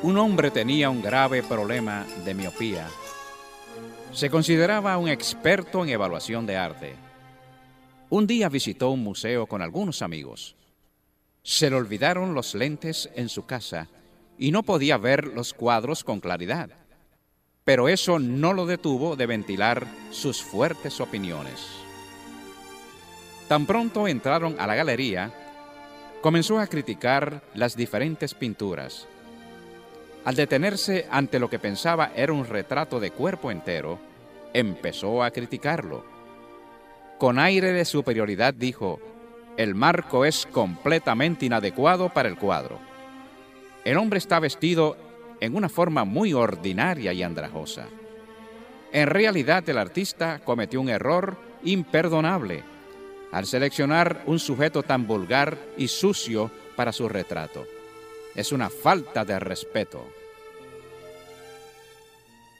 [0.00, 2.86] Un hombre tenía un grave problema de miopía.
[4.12, 6.94] Se consideraba un experto en evaluación de arte.
[8.08, 10.54] Un día visitó un museo con algunos amigos.
[11.42, 13.88] Se le olvidaron los lentes en su casa
[14.38, 16.70] y no podía ver los cuadros con claridad.
[17.64, 21.66] Pero eso no lo detuvo de ventilar sus fuertes opiniones.
[23.48, 25.34] Tan pronto entraron a la galería,
[26.20, 29.08] comenzó a criticar las diferentes pinturas.
[30.28, 33.98] Al detenerse ante lo que pensaba era un retrato de cuerpo entero,
[34.52, 36.04] empezó a criticarlo.
[37.16, 39.00] Con aire de superioridad dijo,
[39.56, 42.78] el marco es completamente inadecuado para el cuadro.
[43.86, 44.98] El hombre está vestido
[45.40, 47.86] en una forma muy ordinaria y andrajosa.
[48.92, 52.62] En realidad el artista cometió un error imperdonable
[53.32, 57.64] al seleccionar un sujeto tan vulgar y sucio para su retrato.
[58.34, 60.17] Es una falta de respeto.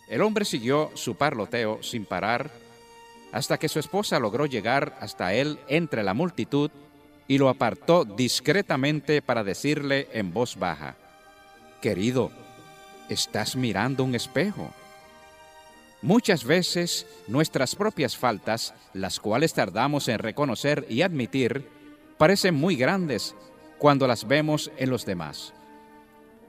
[0.09, 2.50] El hombre siguió su parloteo sin parar
[3.32, 6.70] hasta que su esposa logró llegar hasta él entre la multitud
[7.26, 10.96] y lo apartó discretamente para decirle en voz baja,
[11.82, 12.32] Querido,
[13.09, 14.72] estás mirando un espejo.
[16.00, 21.68] Muchas veces nuestras propias faltas, las cuales tardamos en reconocer y admitir,
[22.16, 23.34] parecen muy grandes
[23.78, 25.52] cuando las vemos en los demás.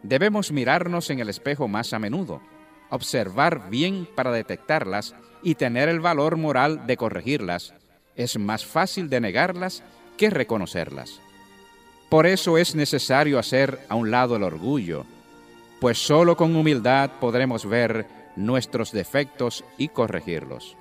[0.02, 2.42] Debemos mirarnos en el espejo más a menudo,
[2.90, 7.74] observar bien para detectarlas y tener el valor moral de corregirlas.
[8.16, 9.84] Es más fácil de negarlas
[10.18, 11.22] que reconocerlas.
[12.10, 15.06] Por eso es necesario hacer a un lado el orgullo,
[15.80, 20.76] pues solo con humildad podremos ver nuestros defectos y corregirlos.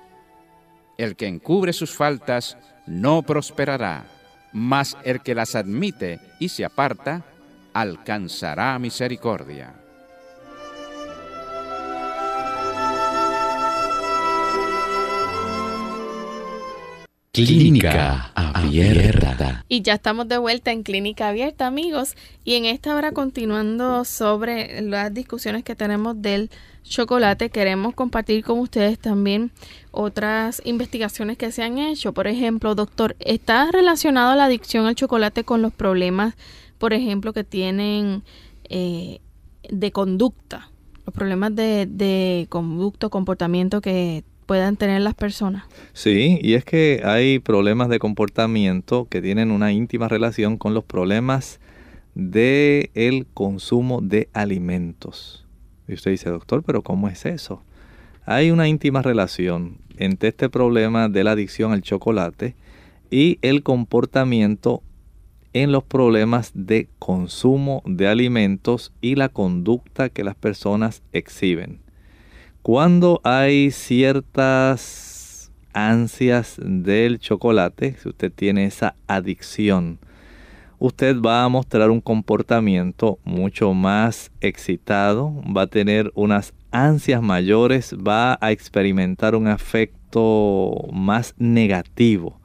[0.97, 4.05] El que encubre sus faltas no prosperará,
[4.51, 7.23] mas el que las admite y se aparta
[7.73, 9.75] alcanzará misericordia.
[17.45, 19.63] Clínica Abierta.
[19.69, 22.15] Y ya estamos de vuelta en Clínica Abierta, amigos.
[22.43, 26.49] Y en esta hora, continuando sobre las discusiones que tenemos del
[26.83, 29.51] chocolate, queremos compartir con ustedes también
[29.91, 32.13] otras investigaciones que se han hecho.
[32.13, 36.35] Por ejemplo, doctor, ¿está relacionado la adicción al chocolate con los problemas,
[36.77, 38.23] por ejemplo, que tienen
[38.67, 39.21] eh,
[39.69, 40.71] de conducta?
[41.05, 45.65] Los problemas de, de conducto, comportamiento que puedan tener las personas.
[45.93, 50.83] Sí, y es que hay problemas de comportamiento que tienen una íntima relación con los
[50.83, 51.59] problemas
[52.15, 55.45] del el consumo de alimentos.
[55.87, 57.61] Y usted dice, doctor, pero ¿cómo es eso?
[58.25, 62.55] Hay una íntima relación entre este problema de la adicción al chocolate
[63.11, 64.81] y el comportamiento
[65.53, 71.81] en los problemas de consumo de alimentos y la conducta que las personas exhiben.
[72.61, 79.97] Cuando hay ciertas ansias del chocolate, si usted tiene esa adicción,
[80.77, 87.95] usted va a mostrar un comportamiento mucho más excitado, va a tener unas ansias mayores,
[87.95, 92.41] va a experimentar un afecto más negativo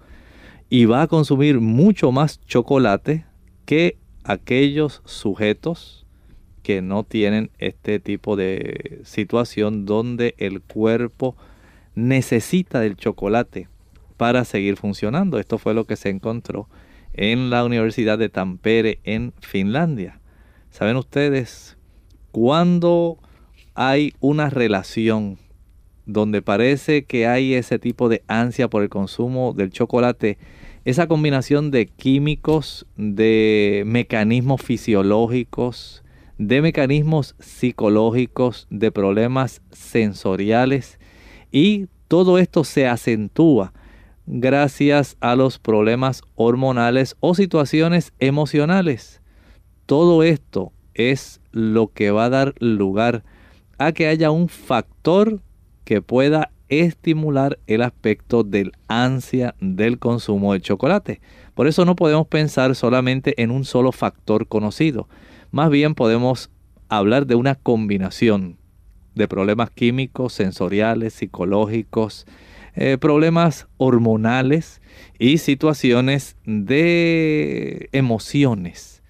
[0.70, 3.26] y va a consumir mucho más chocolate
[3.64, 6.03] que aquellos sujetos
[6.64, 11.36] que no tienen este tipo de situación donde el cuerpo
[11.94, 13.68] necesita del chocolate
[14.16, 15.38] para seguir funcionando.
[15.38, 16.68] Esto fue lo que se encontró
[17.12, 20.20] en la Universidad de Tampere en Finlandia.
[20.70, 21.76] ¿Saben ustedes
[22.32, 23.18] cuando
[23.74, 25.38] hay una relación
[26.06, 30.38] donde parece que hay ese tipo de ansia por el consumo del chocolate?
[30.86, 36.03] Esa combinación de químicos, de mecanismos fisiológicos,
[36.38, 40.98] de mecanismos psicológicos, de problemas sensoriales
[41.52, 43.72] y todo esto se acentúa
[44.26, 49.20] gracias a los problemas hormonales o situaciones emocionales.
[49.86, 53.24] Todo esto es lo que va a dar lugar
[53.78, 55.40] a que haya un factor
[55.84, 61.20] que pueda estimular el aspecto del ansia del consumo de chocolate.
[61.54, 65.08] Por eso no podemos pensar solamente en un solo factor conocido.
[65.54, 66.50] Más bien podemos
[66.88, 68.58] hablar de una combinación
[69.14, 72.26] de problemas químicos, sensoriales, psicológicos,
[72.74, 74.82] eh, problemas hormonales
[75.16, 79.04] y situaciones de emociones.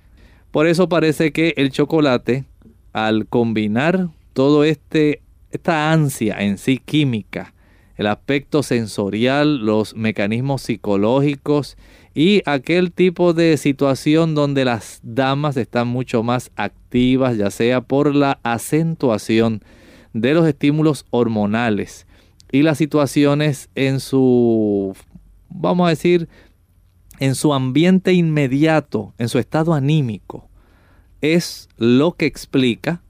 [0.50, 2.44] Por eso parece que el chocolate,
[2.92, 7.54] al combinar todo este esta ansia en sí química,
[7.96, 11.78] el aspecto sensorial, los mecanismos psicológicos
[12.14, 18.14] y aquel tipo de situación donde las damas están mucho más activas, ya sea por
[18.14, 19.62] la acentuación
[20.12, 22.06] de los estímulos hormonales
[22.52, 24.96] y las situaciones en su,
[25.48, 26.28] vamos a decir,
[27.18, 30.48] en su ambiente inmediato, en su estado anímico,
[31.20, 33.02] es lo que explica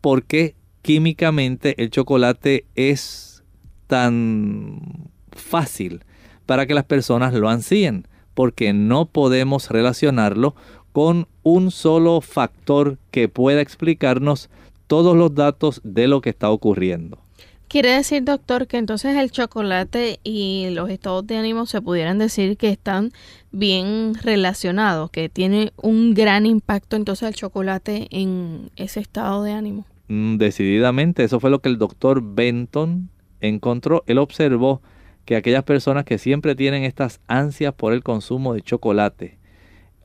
[0.00, 3.44] por qué químicamente el chocolate es
[3.86, 6.04] tan fácil
[6.46, 8.06] para que las personas lo ansíen
[8.36, 10.54] porque no podemos relacionarlo
[10.92, 14.50] con un solo factor que pueda explicarnos
[14.86, 17.18] todos los datos de lo que está ocurriendo.
[17.66, 22.58] Quiere decir, doctor, que entonces el chocolate y los estados de ánimo se pudieran decir
[22.58, 23.10] que están
[23.52, 29.86] bien relacionados, que tiene un gran impacto entonces el chocolate en ese estado de ánimo.
[30.08, 33.08] Mm, decididamente, eso fue lo que el doctor Benton
[33.40, 34.04] encontró.
[34.06, 34.82] Él observó
[35.26, 39.38] que aquellas personas que siempre tienen estas ansias por el consumo de chocolate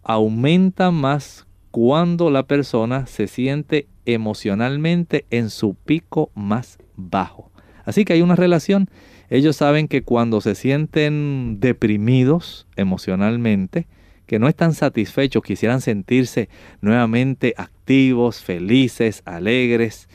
[0.04, 7.52] aumentan más cuando la persona se siente emocionalmente en su pico más bajo.
[7.86, 8.90] Así que hay una relación.
[9.30, 13.88] Ellos saben que cuando se sienten deprimidos emocionalmente,
[14.26, 16.50] que no están satisfechos, quisieran sentirse
[16.82, 20.10] nuevamente activos, felices, alegres,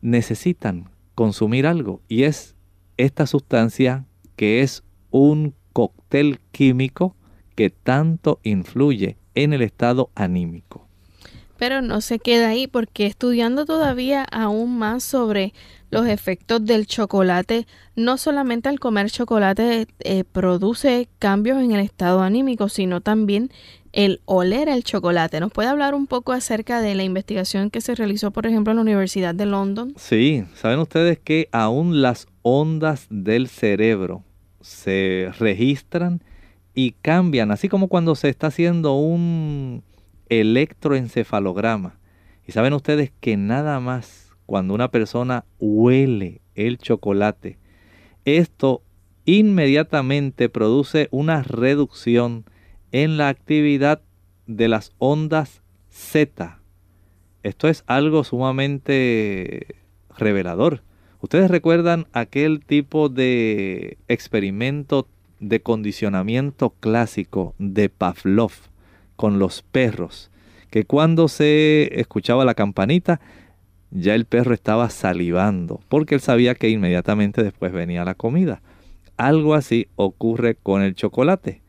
[0.00, 2.55] necesitan consumir algo y es
[2.96, 7.16] esta sustancia que es un cóctel químico
[7.54, 10.85] que tanto influye en el estado anímico.
[11.58, 15.54] Pero no se queda ahí porque estudiando todavía aún más sobre
[15.90, 22.22] los efectos del chocolate, no solamente al comer chocolate eh, produce cambios en el estado
[22.22, 23.50] anímico, sino también
[23.92, 25.40] el oler el chocolate.
[25.40, 28.76] ¿Nos puede hablar un poco acerca de la investigación que se realizó, por ejemplo, en
[28.76, 29.94] la Universidad de London?
[29.96, 34.22] Sí, saben ustedes que aún las ondas del cerebro
[34.60, 36.20] se registran
[36.74, 39.82] y cambian, así como cuando se está haciendo un
[40.28, 41.98] electroencefalograma.
[42.46, 47.58] Y saben ustedes que nada más cuando una persona huele el chocolate,
[48.24, 48.82] esto
[49.24, 52.44] inmediatamente produce una reducción
[52.92, 54.02] en la actividad
[54.46, 56.60] de las ondas Z.
[57.42, 59.76] Esto es algo sumamente
[60.16, 60.82] revelador.
[61.20, 65.08] Ustedes recuerdan aquel tipo de experimento
[65.40, 68.52] de condicionamiento clásico de Pavlov
[69.16, 70.30] con los perros,
[70.70, 73.20] que cuando se escuchaba la campanita,
[73.90, 78.62] ya el perro estaba salivando, porque él sabía que inmediatamente después venía la comida.
[79.16, 81.62] Algo así ocurre con el chocolate.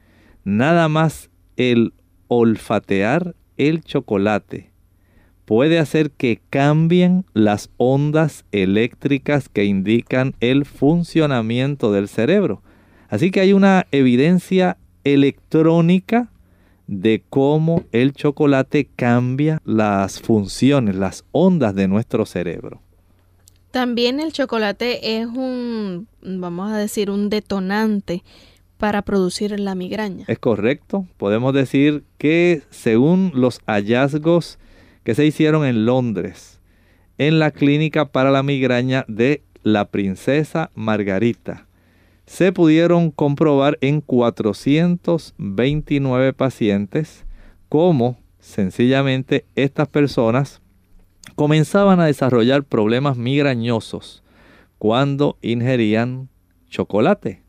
[0.44, 1.94] Nada más el
[2.28, 4.72] olfatear el chocolate
[5.48, 12.62] puede hacer que cambien las ondas eléctricas que indican el funcionamiento del cerebro.
[13.08, 14.76] Así que hay una evidencia
[15.06, 16.30] electrónica
[16.88, 22.82] de cómo el chocolate cambia las funciones, las ondas de nuestro cerebro.
[23.72, 28.24] También el chocolate es un, vamos a decir, un detonante
[28.78, 30.26] para producir la migraña.
[30.28, 31.06] Es correcto.
[31.18, 34.58] Podemos decir que según los hallazgos
[35.04, 36.62] que se hicieron en Londres,
[37.18, 41.67] en la clínica para la migraña de la princesa Margarita,
[42.28, 47.26] se pudieron comprobar en 429 pacientes
[47.70, 50.62] cómo sencillamente estas personas
[51.36, 54.22] comenzaban a desarrollar problemas migrañosos
[54.78, 56.30] cuando ingerían
[56.70, 57.42] chocolate.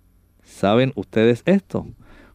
[0.43, 1.87] ¿Saben ustedes esto?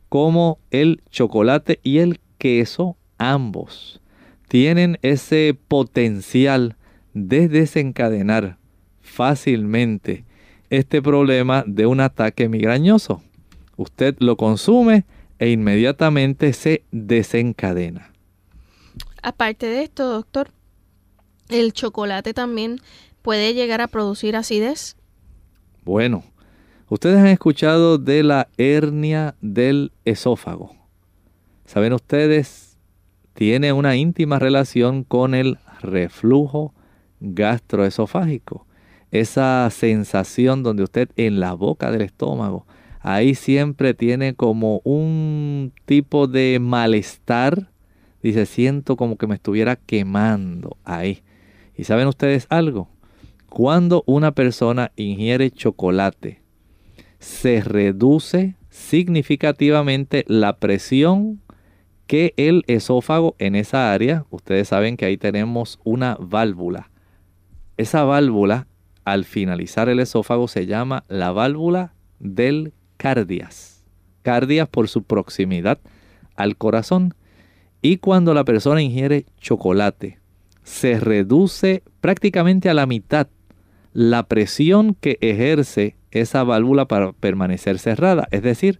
[0.09, 4.01] Como el chocolate y el queso ambos
[4.49, 6.75] tienen ese potencial
[7.13, 8.57] de desencadenar
[9.01, 10.25] fácilmente
[10.73, 13.21] este problema de un ataque migrañoso.
[13.77, 15.05] Usted lo consume
[15.37, 18.11] e inmediatamente se desencadena.
[19.21, 20.49] Aparte de esto, doctor,
[21.49, 22.79] ¿el chocolate también
[23.21, 24.97] puede llegar a producir acidez?
[25.85, 26.23] Bueno,
[26.89, 30.75] ustedes han escuchado de la hernia del esófago.
[31.65, 32.77] ¿Saben ustedes?
[33.35, 36.73] Tiene una íntima relación con el reflujo
[37.19, 38.65] gastroesofágico
[39.13, 42.65] esa sensación donde usted en la boca del estómago,
[42.99, 47.69] ahí siempre tiene como un tipo de malestar.
[48.23, 51.21] Dice, siento como que me estuviera quemando ahí.
[51.77, 52.89] ¿Y saben ustedes algo?
[53.49, 56.41] Cuando una persona ingiere chocolate,
[57.19, 61.39] se reduce significativamente la presión
[62.07, 66.89] que el esófago en esa área, ustedes saben que ahí tenemos una válvula.
[67.77, 68.67] Esa válvula
[69.05, 73.83] al finalizar el esófago se llama la válvula del cardias.
[74.21, 75.79] Cardias por su proximidad
[76.35, 77.13] al corazón.
[77.81, 80.19] Y cuando la persona ingiere chocolate,
[80.63, 83.27] se reduce prácticamente a la mitad
[83.91, 88.27] la presión que ejerce esa válvula para permanecer cerrada.
[88.31, 88.79] Es decir,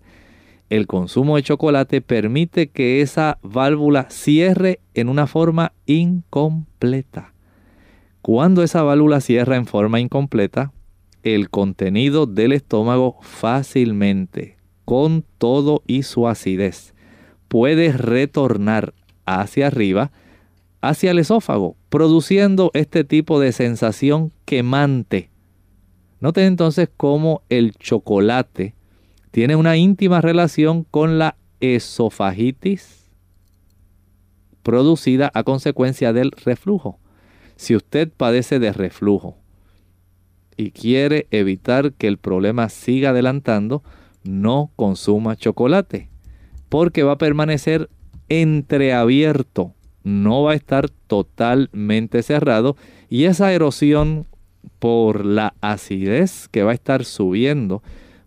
[0.69, 7.32] el consumo de chocolate permite que esa válvula cierre en una forma incompleta.
[8.24, 10.71] Cuando esa válvula cierra en forma incompleta,
[11.24, 14.55] el contenido del estómago fácilmente,
[14.86, 16.93] con todo y su acidez,
[17.49, 18.93] puede retornar
[19.26, 20.13] hacia arriba,
[20.80, 25.30] hacia el esófago, produciendo este tipo de sensación quemante.
[26.21, 28.74] Noten entonces cómo el chocolate
[29.32, 33.11] tiene una íntima relación con la esofagitis
[34.61, 37.03] producida a consecuencia del reflujo.
[37.64, 39.38] Si usted padece de reflujo
[40.57, 43.84] y quiere evitar que el problema siga adelantando,
[44.26, 46.09] no consuma chocolate,
[46.68, 47.89] porque va a permanecer
[48.28, 52.76] entreabierto, no va a estar totalmente cerrado
[53.07, 54.28] y esa erosión
[54.80, 57.82] por la acidez que va a estar subiendo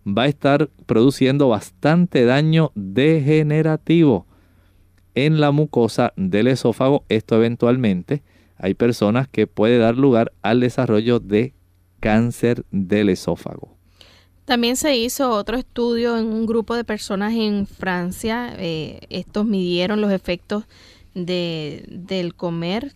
[0.06, 4.24] va a estar produciendo bastante daño degenerativo
[5.14, 7.04] en la mucosa del esófago.
[7.10, 8.22] Esto eventualmente
[8.58, 11.54] hay personas que puede dar lugar al desarrollo de
[12.00, 13.76] cáncer del esófago.
[14.44, 18.54] También se hizo otro estudio en un grupo de personas en Francia.
[18.58, 20.64] Eh, estos midieron los efectos
[21.14, 22.92] de, del comer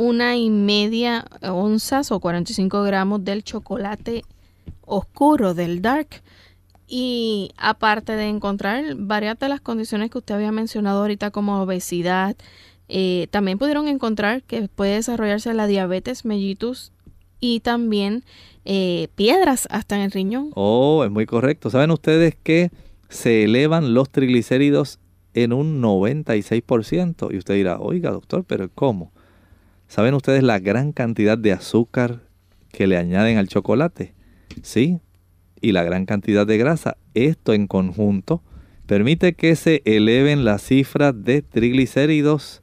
[0.00, 4.24] una y media onzas o 45 gramos del chocolate
[4.86, 6.22] oscuro, del dark.
[6.88, 12.34] Y aparte de encontrar varias de las condiciones que usted había mencionado ahorita como obesidad,
[12.90, 16.92] eh, también pudieron encontrar que puede desarrollarse la diabetes mellitus
[17.38, 18.24] y también
[18.64, 20.50] eh, piedras hasta en el riñón.
[20.54, 21.70] Oh, es muy correcto.
[21.70, 22.70] ¿Saben ustedes que
[23.08, 24.98] se elevan los triglicéridos
[25.34, 27.32] en un 96%?
[27.32, 29.12] Y usted dirá, oiga doctor, pero ¿cómo?
[29.88, 32.20] ¿Saben ustedes la gran cantidad de azúcar
[32.72, 34.14] que le añaden al chocolate?
[34.62, 35.00] Sí,
[35.60, 36.96] y la gran cantidad de grasa.
[37.14, 38.42] Esto en conjunto
[38.86, 42.62] permite que se eleven las cifras de triglicéridos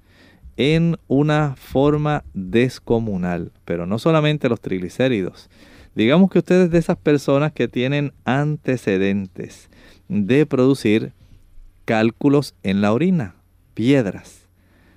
[0.58, 3.51] en una forma descomunal.
[3.66, 5.49] Pero no solamente los triglicéridos.
[5.95, 9.70] Digamos que ustedes de esas personas que tienen antecedentes
[10.10, 11.14] de producir
[11.86, 13.36] cálculos en la orina,
[13.74, 14.47] piedras.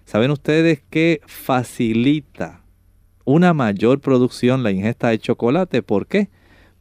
[0.04, 2.62] ¿Saben ustedes que facilita
[3.24, 5.82] una mayor producción la ingesta de chocolate?
[5.82, 6.28] ¿Por qué?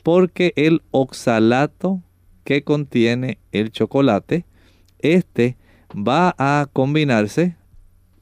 [0.03, 2.01] Porque el oxalato
[2.43, 4.45] que contiene el chocolate,
[4.97, 5.57] este
[5.95, 7.55] va a combinarse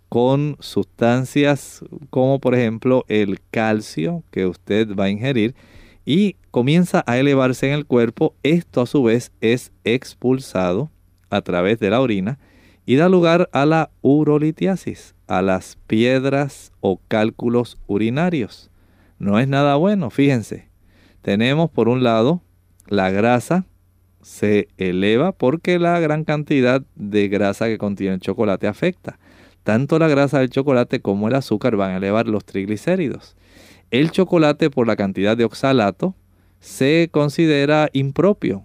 [0.10, 5.56] con sustancias como por ejemplo el calcio que usted va a ingerir
[6.06, 8.34] y comienza a elevarse en el cuerpo.
[8.44, 10.90] Esto a su vez es expulsado
[11.30, 12.40] a través de la orina
[12.86, 18.72] y da lugar a la urolitiasis, a las piedras o cálculos urinarios.
[19.20, 20.70] No es nada bueno, fíjense.
[21.22, 22.42] Tenemos por un lado
[22.88, 23.66] la grasa
[24.22, 29.20] se eleva porque la gran cantidad de grasa que contiene el chocolate afecta.
[29.68, 33.36] Tanto la grasa del chocolate como el azúcar van a elevar los triglicéridos.
[33.92, 36.16] El chocolate por la cantidad de oxalato
[36.62, 38.64] se considera impropio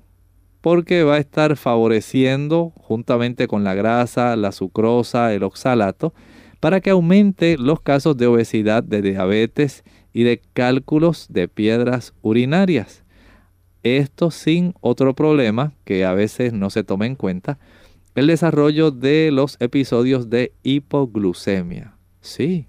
[0.61, 6.14] porque va a estar favoreciendo juntamente con la grasa, la sucrosa, el oxalato,
[6.61, 9.82] para que aumente los casos de obesidad, de diabetes
[10.12, 13.03] y de cálculos de piedras urinarias.
[13.82, 17.59] Esto sin otro problema que a veces no se toma en cuenta,
[18.14, 21.96] el desarrollo de los episodios de hipoglucemia.
[22.20, 22.68] Sí.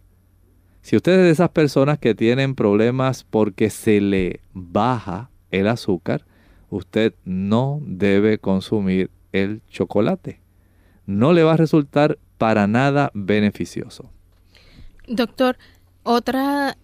[0.81, 6.25] Si usted es de esas personas que tienen problemas porque se le baja el azúcar,
[6.69, 10.41] usted no debe consumir el chocolate.
[11.05, 14.09] No le va a resultar para nada beneficioso.
[15.07, 15.57] Doctor,
[16.03, 16.77] otra,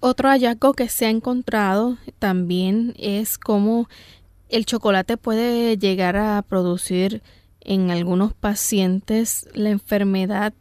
[0.00, 3.88] otro hallazgo que se ha encontrado también es cómo
[4.48, 7.22] el chocolate puede llegar a producir
[7.64, 10.52] en algunos pacientes la enfermedad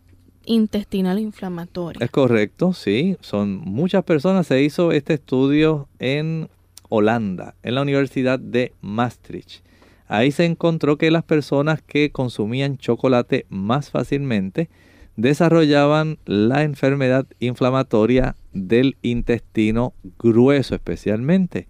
[0.46, 2.04] intestinal inflamatoria.
[2.04, 3.18] Es correcto, sí.
[3.22, 4.48] Son muchas personas.
[4.48, 6.50] Se hizo este estudio en
[6.90, 9.64] Holanda, en la Universidad de Maastricht.
[10.08, 14.70] Ahí se encontró que las personas que consumían chocolate más fácilmente
[15.16, 21.68] desarrollaban la enfermedad inflamatoria del intestino grueso especialmente.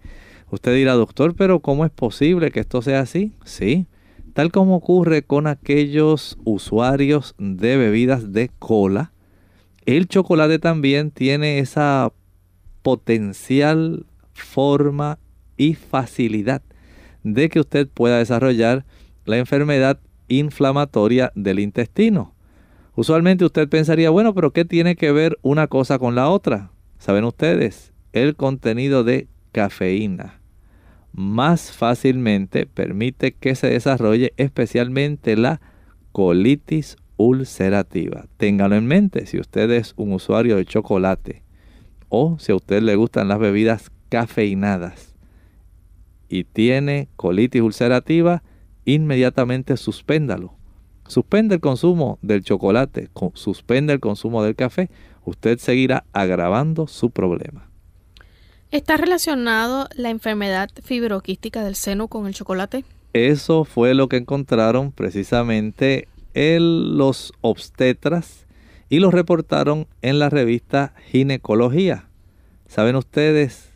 [0.50, 3.32] Usted dirá, doctor, pero ¿cómo es posible que esto sea así?
[3.44, 3.86] Sí,
[4.34, 9.12] tal como ocurre con aquellos usuarios de bebidas de cola,
[9.84, 12.12] el chocolate también tiene esa
[12.82, 15.18] potencial forma
[15.56, 16.62] y facilidad
[17.22, 18.84] de que usted pueda desarrollar
[19.24, 22.34] la enfermedad inflamatoria del intestino.
[22.94, 26.70] Usualmente usted pensaría, bueno, pero ¿qué tiene que ver una cosa con la otra?
[26.98, 27.92] ¿Saben ustedes?
[28.12, 30.41] El contenido de cafeína
[31.12, 35.60] más fácilmente permite que se desarrolle especialmente la
[36.12, 38.26] colitis ulcerativa.
[38.36, 41.42] Téngalo en mente si usted es un usuario de chocolate
[42.08, 45.14] o si a usted le gustan las bebidas cafeinadas
[46.28, 48.42] y tiene colitis ulcerativa,
[48.86, 50.54] inmediatamente suspéndalo.
[51.06, 54.88] Suspende el consumo del chocolate, suspende el consumo del café.
[55.24, 57.71] Usted seguirá agravando su problema.
[58.72, 62.86] ¿Está relacionado la enfermedad fibroquística del seno con el chocolate?
[63.12, 68.46] Eso fue lo que encontraron precisamente en los obstetras
[68.88, 72.08] y lo reportaron en la revista Ginecología.
[72.66, 73.68] ¿Saben ustedes?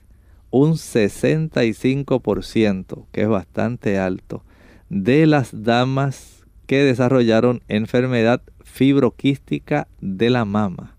[0.51, 4.43] un 65%, que es bastante alto,
[4.89, 10.96] de las damas que desarrollaron enfermedad fibroquística de la mama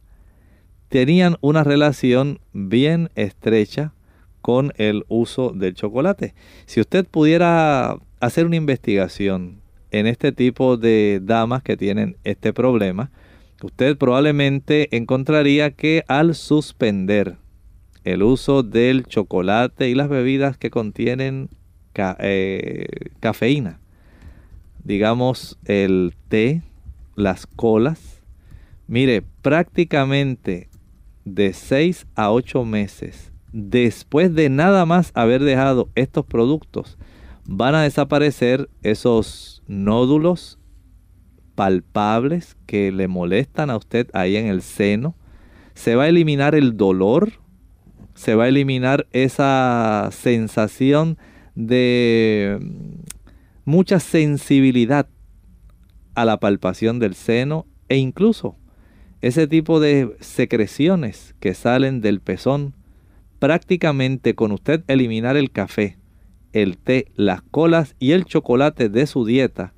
[0.89, 3.93] tenían una relación bien estrecha
[4.41, 6.33] con el uso del chocolate.
[6.65, 9.61] Si usted pudiera hacer una investigación
[9.91, 13.11] en este tipo de damas que tienen este problema,
[13.61, 17.37] usted probablemente encontraría que al suspender
[18.03, 21.49] el uso del chocolate y las bebidas que contienen
[22.19, 22.85] eh,
[23.19, 23.79] cafeína.
[24.83, 26.61] Digamos el té,
[27.15, 28.21] las colas.
[28.87, 30.69] Mire, prácticamente
[31.33, 36.97] de 6 a 8 meses después de nada más haber dejado estos productos,
[37.45, 40.59] van a desaparecer esos nódulos
[41.55, 45.15] palpables que le molestan a usted ahí en el seno.
[45.73, 47.33] Se va a eliminar el dolor
[48.17, 51.19] se va a eliminar esa sensación
[51.53, 52.59] de
[53.63, 55.07] mucha sensibilidad
[56.15, 58.55] a la palpación del seno e incluso
[59.21, 62.75] ese tipo de secreciones que salen del pezón,
[63.39, 65.97] prácticamente con usted eliminar el café,
[66.53, 69.73] el té, las colas y el chocolate de su dieta,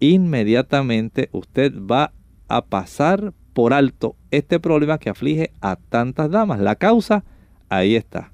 [0.00, 2.12] inmediatamente usted va
[2.48, 6.60] a pasar por alto este problema que aflige a tantas damas.
[6.60, 7.24] La causa,
[7.68, 8.32] ahí está.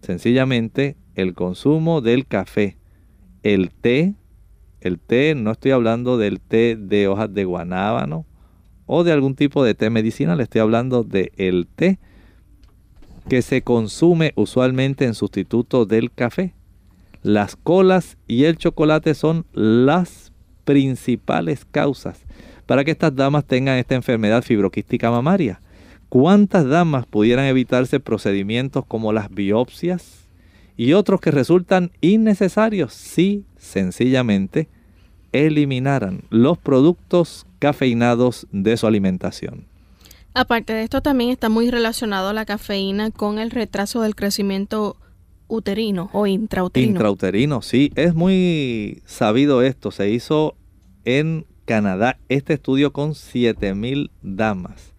[0.00, 2.76] Sencillamente el consumo del café,
[3.42, 4.14] el té,
[4.80, 8.26] el té, no estoy hablando del té de hojas de guanábano
[8.86, 11.98] o de algún tipo de té medicinal, estoy hablando del el té
[13.28, 16.54] que se consume usualmente en sustituto del café.
[17.22, 20.32] Las colas y el chocolate son las
[20.64, 22.24] principales causas
[22.66, 25.60] para que estas damas tengan esta enfermedad fibroquística mamaria.
[26.08, 30.28] ¿Cuántas damas pudieran evitarse procedimientos como las biopsias
[30.76, 34.68] y otros que resultan innecesarios si sencillamente
[35.32, 39.66] eliminaran los productos cafeinados de su alimentación?
[40.34, 44.96] Aparte de esto, también está muy relacionado la cafeína con el retraso del crecimiento
[45.48, 46.92] uterino o intrauterino.
[46.92, 49.90] Intrauterino, sí, es muy sabido esto.
[49.90, 50.56] Se hizo
[51.04, 54.92] en Canadá este estudio con 7000 damas,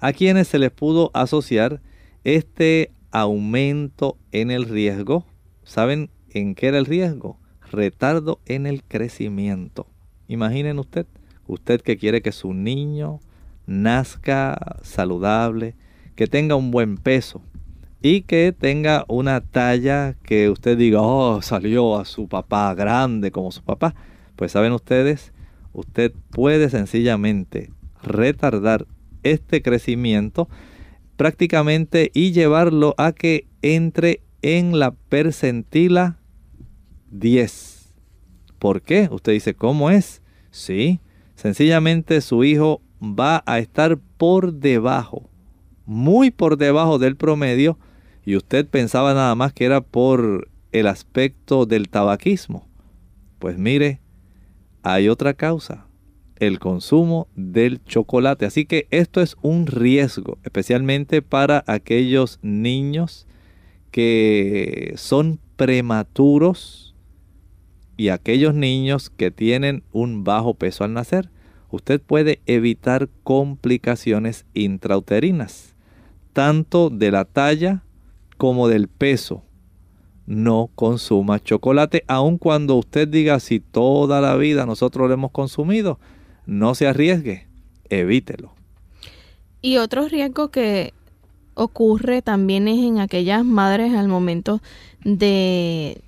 [0.00, 1.80] a quienes se les pudo asociar
[2.24, 5.24] este aumento en el riesgo.
[5.64, 7.38] ¿Saben en qué era el riesgo?
[7.70, 9.86] Retardo en el crecimiento.
[10.28, 11.06] Imaginen usted,
[11.48, 13.18] usted que quiere que su niño
[13.66, 15.74] nazca saludable,
[16.14, 17.42] que tenga un buen peso,
[18.00, 23.50] y que tenga una talla que usted diga, oh, salió a su papá grande como
[23.50, 23.94] su papá.
[24.36, 25.32] Pues saben ustedes,
[25.72, 27.72] usted puede sencillamente
[28.02, 28.86] retardar
[29.24, 30.48] este crecimiento
[31.16, 36.18] prácticamente y llevarlo a que entre en la percentila
[37.10, 37.92] 10.
[38.60, 39.08] ¿Por qué?
[39.10, 40.22] Usted dice, ¿cómo es?
[40.52, 41.00] Sí,
[41.38, 45.30] sencillamente su hijo va a estar por debajo,
[45.86, 47.78] muy por debajo del promedio
[48.26, 52.68] y usted pensaba nada más que era por el aspecto del tabaquismo.
[53.38, 54.00] Pues mire,
[54.82, 55.86] hay otra causa,
[56.40, 58.44] el consumo del chocolate.
[58.44, 63.28] Así que esto es un riesgo, especialmente para aquellos niños
[63.92, 66.87] que son prematuros
[67.98, 71.28] y aquellos niños que tienen un bajo peso al nacer.
[71.70, 75.74] Usted puede evitar complicaciones intrauterinas,
[76.32, 77.82] tanto de la talla
[78.38, 79.42] como del peso.
[80.26, 85.98] No consuma chocolate, aun cuando usted diga si toda la vida nosotros lo hemos consumido,
[86.46, 87.48] no se arriesgue,
[87.90, 88.54] evítelo.
[89.60, 90.94] Y otro riesgo que
[91.54, 94.60] ocurre también es en aquellas madres al momento
[95.02, 96.00] de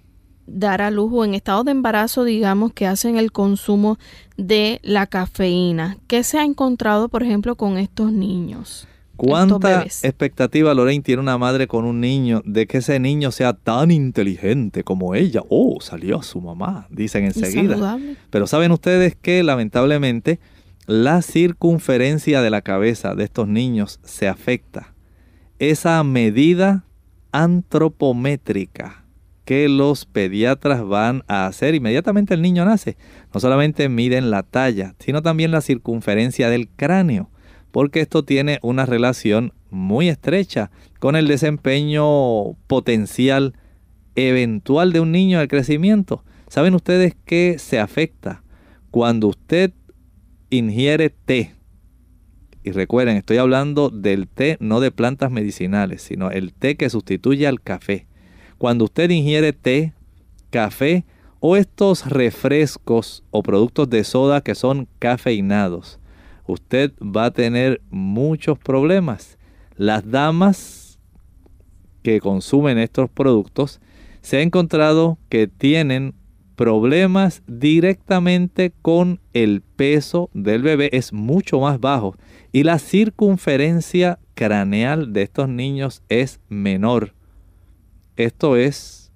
[0.53, 3.99] dar a luz o en estado de embarazo, digamos, que hacen el consumo
[4.37, 5.99] de la cafeína.
[6.07, 8.87] ¿Qué se ha encontrado, por ejemplo, con estos niños?
[9.17, 13.91] ¿Cuánta expectativa, Lorraine, tiene una madre con un niño de que ese niño sea tan
[13.91, 15.43] inteligente como ella?
[15.51, 17.99] Oh, salió a su mamá, dicen enseguida.
[18.31, 20.41] Pero saben ustedes que lamentablemente
[20.87, 24.95] la circunferencia de la cabeza de estos niños se afecta.
[25.59, 26.87] Esa medida
[27.31, 29.00] antropométrica
[29.51, 32.97] que los pediatras van a hacer inmediatamente el niño nace.
[33.35, 37.31] No solamente miden la talla, sino también la circunferencia del cráneo
[37.73, 40.71] porque esto tiene una relación muy estrecha
[41.01, 43.55] con el desempeño potencial
[44.15, 46.23] eventual de un niño al crecimiento.
[46.47, 48.45] ¿Saben ustedes qué se afecta
[48.93, 49.73] cuando usted
[50.51, 51.57] ingiere té?
[52.63, 57.49] Y recuerden, estoy hablando del té no de plantas medicinales, sino el té que sustituye
[57.49, 58.07] al café.
[58.61, 59.95] Cuando usted ingiere té,
[60.51, 61.07] café
[61.41, 65.99] o estos refrescos o productos de soda que son cafeinados,
[66.47, 69.39] usted va a tener muchos problemas.
[69.77, 70.99] Las damas
[72.03, 73.81] que consumen estos productos
[74.21, 76.13] se ha encontrado que tienen
[76.55, 82.15] problemas directamente con el peso del bebé es mucho más bajo
[82.53, 87.15] y la circunferencia craneal de estos niños es menor.
[88.21, 89.11] Esto es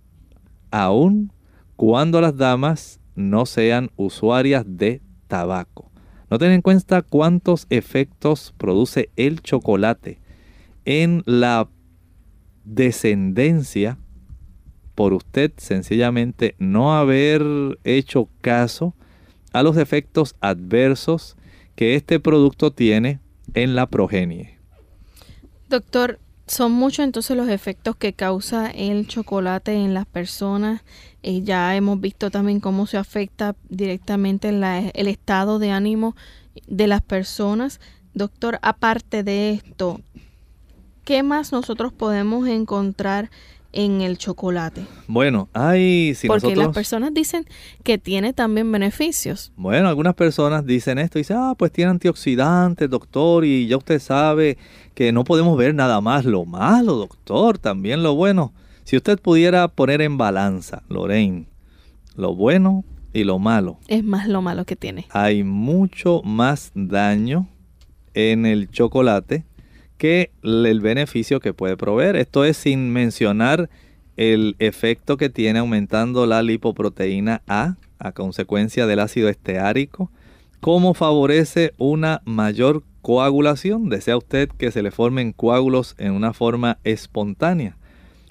[0.71, 1.31] aún
[1.77, 5.91] cuando las damas no sean usuarias de tabaco.
[6.31, 10.21] No ten en cuenta cuántos efectos produce el chocolate
[10.87, 11.69] en la
[12.65, 13.99] descendencia
[14.95, 17.43] por usted sencillamente no haber
[17.85, 18.95] hecho caso
[19.53, 21.37] a los efectos adversos
[21.75, 23.21] que este producto tiene
[23.53, 24.57] en la progenie.
[25.69, 30.83] Doctor, Son muchos entonces los efectos que causa el chocolate en las personas.
[31.23, 36.15] Eh, ya hemos visto también cómo se afecta directamente el estado de ánimo
[36.67, 37.81] de las personas.
[38.13, 40.03] Doctor, aparte de esto,
[41.05, 43.31] ¿qué más nosotros podemos encontrar
[43.75, 44.87] en el chocolate?
[45.07, 46.15] Bueno, hay...
[46.15, 47.45] Si Porque las personas dicen
[47.83, 49.53] que tiene también beneficios.
[49.57, 53.99] Bueno, algunas personas dicen esto y dicen, ah, pues tiene antioxidantes, doctor, y ya usted
[53.99, 54.57] sabe
[54.95, 58.53] que no podemos ver nada más lo malo, doctor, también lo bueno.
[58.85, 61.47] Si usted pudiera poner en balanza, Lorraine,
[62.17, 63.79] lo bueno y lo malo.
[63.89, 65.07] Es más lo malo que tiene.
[65.11, 67.49] Hay mucho más daño
[68.15, 69.45] en el chocolate
[70.05, 72.17] que el beneficio que puede proveer.
[72.17, 73.71] Esto es sin mencionar
[74.19, 80.11] el efecto que tiene aumentando la lipoproteína A a consecuencia del ácido esteárico,
[80.61, 83.89] cómo favorece una mayor coagulación.
[83.89, 87.79] Desea usted que se le formen coágulos en una forma espontánea.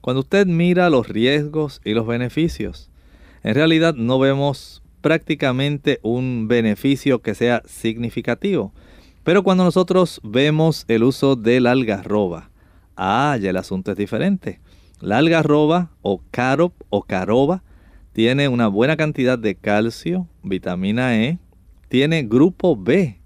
[0.01, 2.91] Cuando usted mira los riesgos y los beneficios,
[3.41, 8.73] en realidad no vemos prácticamente un beneficio que sea significativo.
[9.23, 12.49] Pero cuando nosotros vemos el uso del algarroba,
[12.97, 14.59] ah, ya el asunto es diferente.
[14.99, 17.63] La algarroba o carop o caroba
[18.11, 21.39] tiene una buena cantidad de calcio, vitamina E,
[21.87, 23.19] tiene grupo B,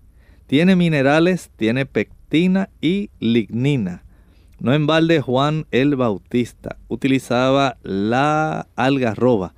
[0.45, 4.03] tiene minerales, tiene pectina y lignina.
[4.59, 9.53] No en balde Juan el Bautista utilizaba la algarroba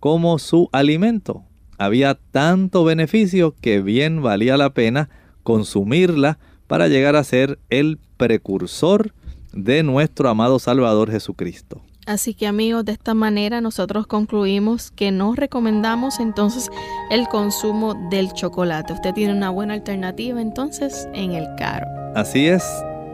[0.00, 1.44] como su alimento.
[1.78, 5.08] Había tanto beneficio que bien valía la pena
[5.44, 9.14] consumirla para llegar a ser el precursor
[9.52, 11.80] de nuestro amado Salvador Jesucristo.
[12.06, 16.68] Así que amigos, de esta manera nosotros concluimos que no recomendamos entonces
[17.10, 18.92] el consumo del chocolate.
[18.92, 21.86] Usted tiene una buena alternativa entonces en el caro.
[22.14, 22.64] Así es,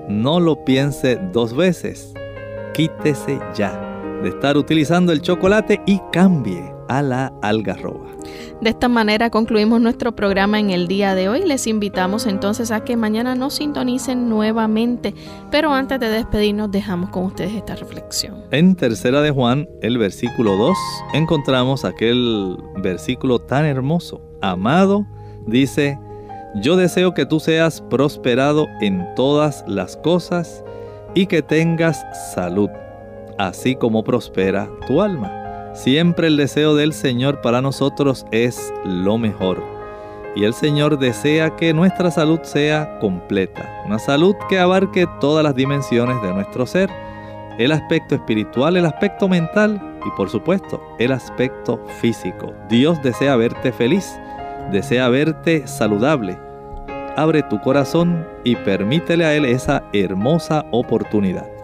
[0.09, 2.12] no lo piense dos veces.
[2.74, 3.78] Quítese ya
[4.22, 8.10] de estar utilizando el chocolate y cambie a la algarroba.
[8.61, 11.45] De esta manera concluimos nuestro programa en el día de hoy.
[11.47, 15.14] Les invitamos entonces a que mañana nos sintonicen nuevamente,
[15.51, 18.45] pero antes de despedirnos dejamos con ustedes esta reflexión.
[18.51, 20.77] En Tercera de Juan, el versículo 2,
[21.14, 24.21] encontramos aquel versículo tan hermoso.
[24.43, 25.07] Amado,
[25.47, 25.99] dice,
[26.57, 30.64] yo deseo que tú seas prosperado en todas las cosas
[31.14, 32.05] y que tengas
[32.35, 32.68] salud,
[33.39, 35.39] así como prospera tu alma.
[35.73, 39.62] Siempre el deseo del Señor para nosotros es lo mejor.
[40.35, 45.55] Y el Señor desea que nuestra salud sea completa, una salud que abarque todas las
[45.55, 46.91] dimensiones de nuestro ser,
[47.59, 52.53] el aspecto espiritual, el aspecto mental y por supuesto el aspecto físico.
[52.68, 54.18] Dios desea verte feliz,
[54.73, 56.39] desea verte saludable.
[57.16, 61.60] Abre tu corazón y permítele a Él esa hermosa oportunidad.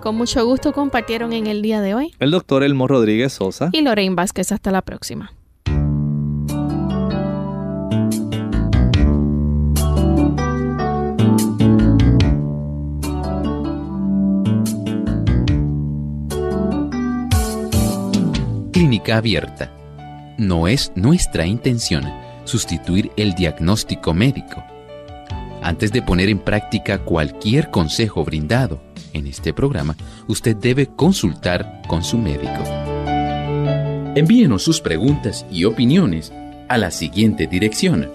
[0.00, 3.82] Con mucho gusto compartieron en el día de hoy el doctor Elmo Rodríguez Sosa y
[3.82, 4.52] Lorraine Vázquez.
[4.52, 5.32] Hasta la próxima.
[18.72, 19.72] Clínica abierta.
[20.38, 22.04] No es nuestra intención
[22.44, 24.62] sustituir el diagnóstico médico.
[25.60, 28.80] Antes de poner en práctica cualquier consejo brindado,
[29.12, 29.96] en este programa,
[30.26, 32.62] usted debe consultar con su médico.
[34.14, 36.32] Envíenos sus preguntas y opiniones
[36.68, 38.10] a la siguiente dirección.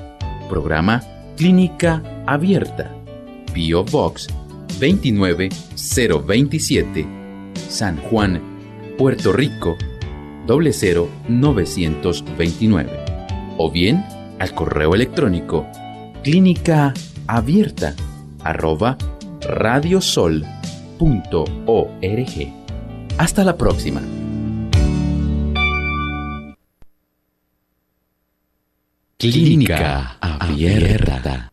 [0.49, 1.03] Programa
[1.37, 2.91] Clínica Abierta.
[3.53, 4.29] Bio Box
[4.79, 7.05] 29027
[7.69, 8.41] San Juan,
[8.97, 9.77] Puerto Rico
[10.47, 12.89] 00929
[13.57, 14.03] o bien
[14.39, 15.65] al correo electrónico
[16.23, 16.93] clínica
[17.27, 17.93] abierta
[18.43, 18.97] arroba
[22.01, 22.53] radiosol
[23.17, 24.01] hasta la próxima.
[29.17, 31.52] Clínica Abierta.